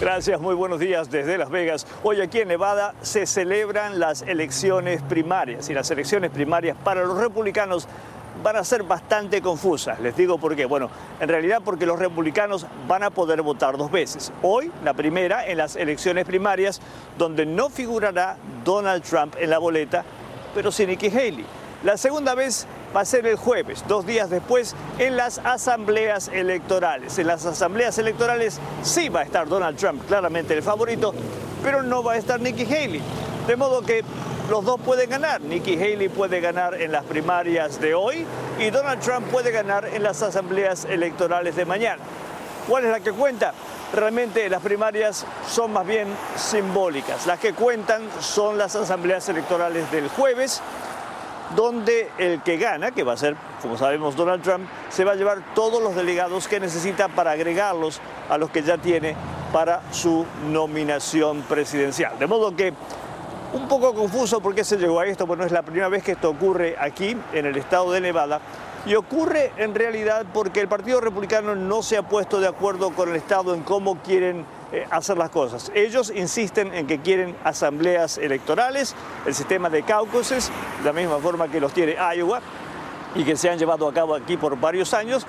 Gracias, 0.00 0.40
muy 0.40 0.54
buenos 0.54 0.78
días 0.78 1.10
desde 1.10 1.36
Las 1.36 1.50
Vegas. 1.50 1.84
Hoy 2.04 2.20
aquí 2.20 2.38
en 2.38 2.46
Nevada 2.46 2.94
se 3.02 3.26
celebran 3.26 3.98
las 3.98 4.22
elecciones 4.22 5.02
primarias 5.02 5.68
y 5.68 5.74
las 5.74 5.90
elecciones 5.90 6.30
primarias 6.30 6.76
para 6.84 7.04
los 7.04 7.18
republicanos 7.18 7.88
van 8.46 8.54
a 8.54 8.62
ser 8.62 8.84
bastante 8.84 9.42
confusas. 9.42 9.98
Les 9.98 10.16
digo 10.16 10.38
por 10.38 10.54
qué. 10.54 10.66
Bueno, 10.66 10.88
en 11.18 11.28
realidad 11.28 11.62
porque 11.64 11.84
los 11.84 11.98
republicanos 11.98 12.64
van 12.86 13.02
a 13.02 13.10
poder 13.10 13.42
votar 13.42 13.76
dos 13.76 13.90
veces. 13.90 14.32
Hoy, 14.40 14.70
la 14.84 14.94
primera 14.94 15.44
en 15.44 15.58
las 15.58 15.74
elecciones 15.74 16.26
primarias, 16.26 16.80
donde 17.18 17.44
no 17.44 17.70
figurará 17.70 18.36
Donald 18.64 19.02
Trump 19.02 19.34
en 19.40 19.50
la 19.50 19.58
boleta, 19.58 20.04
pero 20.54 20.70
sí 20.70 20.86
Nikki 20.86 21.08
Haley. 21.08 21.44
La 21.82 21.96
segunda 21.96 22.36
vez 22.36 22.68
va 22.94 23.00
a 23.00 23.04
ser 23.04 23.26
el 23.26 23.34
jueves, 23.34 23.84
dos 23.88 24.06
días 24.06 24.30
después, 24.30 24.76
en 25.00 25.16
las 25.16 25.38
asambleas 25.38 26.28
electorales. 26.28 27.18
En 27.18 27.26
las 27.26 27.44
asambleas 27.46 27.98
electorales 27.98 28.60
sí 28.82 29.08
va 29.08 29.20
a 29.20 29.24
estar 29.24 29.48
Donald 29.48 29.76
Trump, 29.76 30.06
claramente 30.06 30.54
el 30.54 30.62
favorito, 30.62 31.12
pero 31.64 31.82
no 31.82 32.04
va 32.04 32.12
a 32.12 32.16
estar 32.16 32.38
Nikki 32.38 32.64
Haley. 32.64 33.02
De 33.46 33.54
modo 33.54 33.82
que 33.82 34.02
los 34.50 34.64
dos 34.64 34.80
pueden 34.80 35.08
ganar. 35.08 35.40
Nikki 35.40 35.74
Haley 35.74 36.08
puede 36.08 36.40
ganar 36.40 36.80
en 36.80 36.90
las 36.90 37.04
primarias 37.04 37.80
de 37.80 37.94
hoy 37.94 38.26
y 38.58 38.70
Donald 38.70 39.00
Trump 39.00 39.28
puede 39.28 39.52
ganar 39.52 39.86
en 39.86 40.02
las 40.02 40.20
asambleas 40.22 40.84
electorales 40.84 41.54
de 41.54 41.64
mañana. 41.64 42.02
¿Cuál 42.68 42.86
es 42.86 42.90
la 42.90 43.00
que 43.00 43.12
cuenta? 43.12 43.52
Realmente 43.92 44.48
las 44.48 44.62
primarias 44.62 45.24
son 45.48 45.72
más 45.72 45.86
bien 45.86 46.08
simbólicas. 46.36 47.26
Las 47.26 47.38
que 47.38 47.54
cuentan 47.54 48.08
son 48.20 48.58
las 48.58 48.74
asambleas 48.74 49.28
electorales 49.28 49.90
del 49.92 50.08
jueves 50.08 50.60
donde 51.54 52.10
el 52.18 52.42
que 52.42 52.56
gana, 52.56 52.90
que 52.90 53.04
va 53.04 53.12
a 53.12 53.16
ser, 53.16 53.36
como 53.62 53.78
sabemos, 53.78 54.16
Donald 54.16 54.42
Trump, 54.42 54.68
se 54.88 55.04
va 55.04 55.12
a 55.12 55.14
llevar 55.14 55.38
todos 55.54 55.80
los 55.80 55.94
delegados 55.94 56.48
que 56.48 56.58
necesita 56.58 57.06
para 57.06 57.30
agregarlos 57.30 58.00
a 58.28 58.38
los 58.38 58.50
que 58.50 58.62
ya 58.62 58.78
tiene 58.78 59.14
para 59.52 59.82
su 59.92 60.26
nominación 60.50 61.42
presidencial. 61.42 62.18
De 62.18 62.26
modo 62.26 62.56
que 62.56 62.74
un 63.56 63.68
poco 63.68 63.94
confuso 63.94 64.40
por 64.40 64.54
qué 64.54 64.64
se 64.64 64.76
llegó 64.76 65.00
a 65.00 65.06
esto, 65.06 65.26
porque 65.26 65.40
no 65.40 65.46
es 65.46 65.52
la 65.52 65.62
primera 65.62 65.88
vez 65.88 66.02
que 66.02 66.12
esto 66.12 66.30
ocurre 66.30 66.76
aquí, 66.78 67.16
en 67.32 67.46
el 67.46 67.56
estado 67.56 67.90
de 67.90 68.00
Nevada, 68.00 68.40
y 68.84 68.94
ocurre 68.94 69.52
en 69.56 69.74
realidad 69.74 70.26
porque 70.32 70.60
el 70.60 70.68
Partido 70.68 71.00
Republicano 71.00 71.56
no 71.56 71.82
se 71.82 71.96
ha 71.96 72.02
puesto 72.02 72.38
de 72.38 72.46
acuerdo 72.46 72.90
con 72.90 73.08
el 73.08 73.16
Estado 73.16 73.54
en 73.54 73.62
cómo 73.62 73.96
quieren 73.96 74.44
eh, 74.72 74.86
hacer 74.90 75.16
las 75.18 75.30
cosas. 75.30 75.72
Ellos 75.74 76.12
insisten 76.14 76.72
en 76.72 76.86
que 76.86 77.00
quieren 77.00 77.34
asambleas 77.42 78.18
electorales, 78.18 78.94
el 79.26 79.34
sistema 79.34 79.70
de 79.70 79.82
caucuses, 79.82 80.52
de 80.78 80.84
la 80.84 80.92
misma 80.92 81.18
forma 81.18 81.48
que 81.48 81.58
los 81.58 81.72
tiene 81.72 81.96
Iowa 82.16 82.40
y 83.16 83.24
que 83.24 83.36
se 83.36 83.48
han 83.48 83.58
llevado 83.58 83.88
a 83.88 83.94
cabo 83.94 84.14
aquí 84.14 84.36
por 84.36 84.60
varios 84.60 84.94
años, 84.94 85.26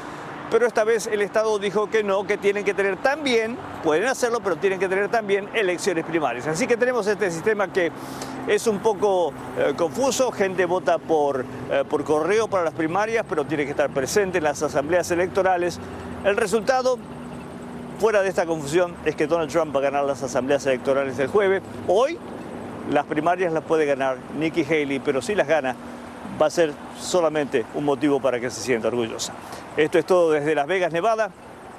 pero 0.50 0.66
esta 0.66 0.84
vez 0.84 1.08
el 1.08 1.22
Estado 1.22 1.60
dijo 1.60 1.90
que 1.90 2.04
no, 2.04 2.26
que 2.26 2.38
tienen 2.38 2.64
que 2.64 2.74
tener 2.74 2.98
también, 2.98 3.58
pueden 3.84 4.08
hacerlo, 4.08 4.40
pero 4.42 4.56
tienen 4.56 4.80
que 4.80 4.88
tener 4.88 5.10
también 5.10 5.50
elecciones 5.54 6.06
primarias. 6.06 6.48
Así 6.48 6.68
que 6.68 6.78
tenemos 6.78 7.06
este 7.08 7.30
sistema 7.32 7.72
que 7.72 7.92
es 8.48 8.66
un 8.68 8.80
poco 8.80 9.34
eh, 9.58 9.74
confuso, 9.76 10.32
gente 10.32 10.66
vota 10.66 10.98
por, 10.98 11.46
eh, 11.70 11.84
por 11.90 12.04
correo 12.04 12.48
para 12.48 12.64
las 12.64 12.74
primarias, 12.74 13.26
pero 13.28 13.46
tiene 13.46 13.66
que 13.66 13.72
estar 13.72 13.90
presente 13.90 14.38
en 14.38 14.46
las 14.46 14.64
asambleas 14.64 15.12
electorales. 15.12 15.80
El 16.24 16.38
resultado 16.38 16.98
fuera 18.00 18.22
de 18.22 18.30
esta 18.30 18.46
confusión 18.46 18.96
es 19.06 19.16
que 19.16 19.28
Donald 19.28 19.52
Trump 19.52 19.76
va 19.76 19.80
a 19.80 19.84
ganar 19.84 20.06
las 20.06 20.24
asambleas 20.24 20.66
electorales 20.66 21.18
del 21.18 21.28
jueves. 21.28 21.62
Hoy 21.88 22.18
las 22.92 23.06
primarias 23.06 23.52
las 23.52 23.64
puede 23.64 23.86
ganar 23.86 24.18
Nikki 24.40 24.64
Haley, 24.64 25.00
pero 25.00 25.22
si 25.22 25.36
las 25.36 25.48
gana 25.48 25.76
va 26.42 26.48
a 26.48 26.50
ser 26.50 26.74
solamente 27.00 27.66
un 27.74 27.86
motivo 27.86 28.20
para 28.20 28.40
que 28.40 28.50
se 28.50 28.62
sienta 28.62 28.88
orgullosa. 28.88 29.34
Esto 29.76 30.00
es 30.00 30.06
todo 30.06 30.32
desde 30.32 30.56
Las 30.56 30.68
Vegas, 30.68 30.92
Nevada. 30.92 31.30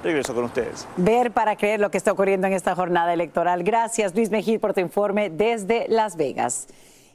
Regreso 0.03 0.33
con 0.33 0.45
ustedes. 0.45 0.87
Ver 0.95 1.31
para 1.31 1.57
creer 1.57 1.81
lo 1.81 1.91
que 1.91 1.97
está 1.97 2.13
ocurriendo 2.13 2.47
en 2.47 2.53
esta 2.53 2.73
jornada 2.73 3.13
electoral. 3.13 3.63
Gracias, 3.63 4.15
Luis 4.15 4.29
Mejía, 4.29 4.57
por 4.57 4.73
tu 4.73 4.79
informe 4.79 5.29
desde 5.29 5.87
Las 5.89 6.15
Vegas. 6.15 6.67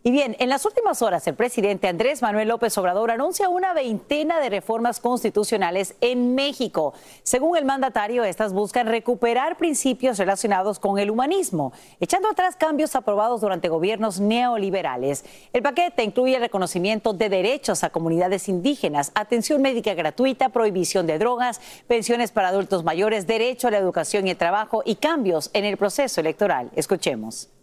Y 0.06 0.10
bien, 0.10 0.36
en 0.38 0.50
las 0.50 0.66
últimas 0.66 1.00
horas 1.00 1.26
el 1.26 1.34
presidente 1.34 1.88
Andrés 1.88 2.20
Manuel 2.20 2.48
López 2.48 2.76
Obrador 2.76 3.10
anuncia 3.10 3.48
una 3.48 3.72
veintena 3.72 4.38
de 4.38 4.50
reformas 4.50 5.00
constitucionales 5.00 5.94
en 6.02 6.34
México. 6.34 6.92
Según 7.22 7.56
el 7.56 7.64
mandatario, 7.64 8.22
estas 8.22 8.52
buscan 8.52 8.86
recuperar 8.86 9.56
principios 9.56 10.18
relacionados 10.18 10.78
con 10.78 10.98
el 10.98 11.10
humanismo, 11.10 11.72
echando 12.00 12.28
atrás 12.28 12.54
cambios 12.54 12.94
aprobados 12.96 13.40
durante 13.40 13.70
gobiernos 13.70 14.20
neoliberales. 14.20 15.24
El 15.54 15.62
paquete 15.62 16.04
incluye 16.04 16.34
el 16.34 16.42
reconocimiento 16.42 17.14
de 17.14 17.30
derechos 17.30 17.82
a 17.82 17.88
comunidades 17.88 18.50
indígenas, 18.50 19.10
atención 19.14 19.62
médica 19.62 19.94
gratuita, 19.94 20.50
prohibición 20.50 21.06
de 21.06 21.18
drogas, 21.18 21.62
pensiones 21.88 22.30
para 22.30 22.48
adultos 22.48 22.84
mayores, 22.84 23.26
derecho 23.26 23.68
a 23.68 23.70
la 23.70 23.78
educación 23.78 24.26
y 24.26 24.32
el 24.32 24.36
trabajo 24.36 24.82
y 24.84 24.96
cambios 24.96 25.48
en 25.54 25.64
el 25.64 25.78
proceso 25.78 26.20
electoral. 26.20 26.70
Escuchemos. 26.76 27.53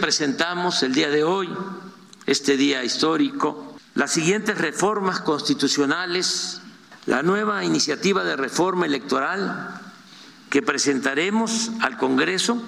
Presentamos 0.00 0.82
el 0.82 0.94
día 0.94 1.10
de 1.10 1.24
hoy, 1.24 1.48
este 2.24 2.56
día 2.56 2.82
histórico, 2.82 3.76
las 3.94 4.10
siguientes 4.10 4.56
reformas 4.56 5.20
constitucionales, 5.20 6.62
la 7.06 7.22
nueva 7.22 7.64
iniciativa 7.64 8.24
de 8.24 8.34
reforma 8.34 8.86
electoral 8.86 9.80
que 10.48 10.62
presentaremos 10.62 11.70
al 11.80 11.98
Congreso 11.98 12.62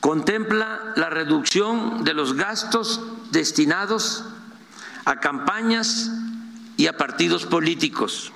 contempla 0.00 0.94
la 0.96 1.10
reducción 1.10 2.04
de 2.04 2.14
los 2.14 2.34
gastos 2.34 3.00
destinados 3.30 4.24
a 5.04 5.20
campañas 5.20 6.10
y 6.76 6.86
a 6.86 6.96
partidos 6.96 7.44
políticos 7.44 8.32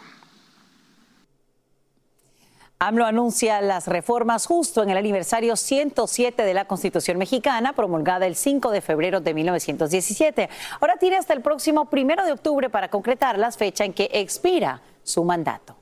AMLO 2.81 3.07
anuncia 3.07 3.61
las 3.61 3.89
reformas 3.89 4.47
justo 4.47 4.85
en 4.85 4.91
el 4.91 4.97
aniversario 4.97 5.57
107 5.57 6.45
de 6.45 6.55
la 6.55 6.67
Constitución 6.67 7.19
mexicana, 7.19 7.73
promulgada 7.73 8.27
el 8.27 8.37
5 8.37 8.71
de 8.71 8.81
febrero 8.81 9.21
de 9.21 9.35
1917. 9.35 10.49
Ahora 10.81 10.97
tiene 10.97 11.17
hasta 11.17 11.35
el 11.35 11.43
próximo 11.43 11.87
primero 11.87 12.25
de 12.25 12.33
octubre 12.33 12.71
para 12.71 12.89
concretar 12.89 13.37
las 13.37 13.57
fecha 13.57 13.85
en 13.85 13.93
que 13.93 14.09
expira 14.13 14.81
su 15.03 15.25
mandato. 15.25 15.77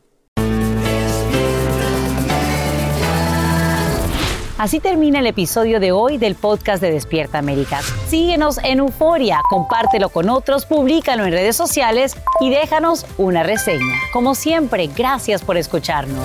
Así 4.58 4.80
termina 4.80 5.18
el 5.18 5.26
episodio 5.26 5.80
de 5.80 5.92
hoy 5.92 6.16
del 6.16 6.34
podcast 6.34 6.80
de 6.80 6.90
Despierta 6.90 7.36
América. 7.36 7.82
Síguenos 8.08 8.56
en 8.64 8.78
Euforia, 8.78 9.42
compártelo 9.50 10.08
con 10.08 10.30
otros, 10.30 10.64
públicalo 10.64 11.26
en 11.26 11.32
redes 11.32 11.56
sociales 11.56 12.16
y 12.40 12.48
déjanos 12.48 13.04
una 13.18 13.42
reseña. 13.42 13.94
Como 14.14 14.34
siempre, 14.34 14.86
gracias 14.86 15.42
por 15.42 15.58
escucharnos. 15.58 16.24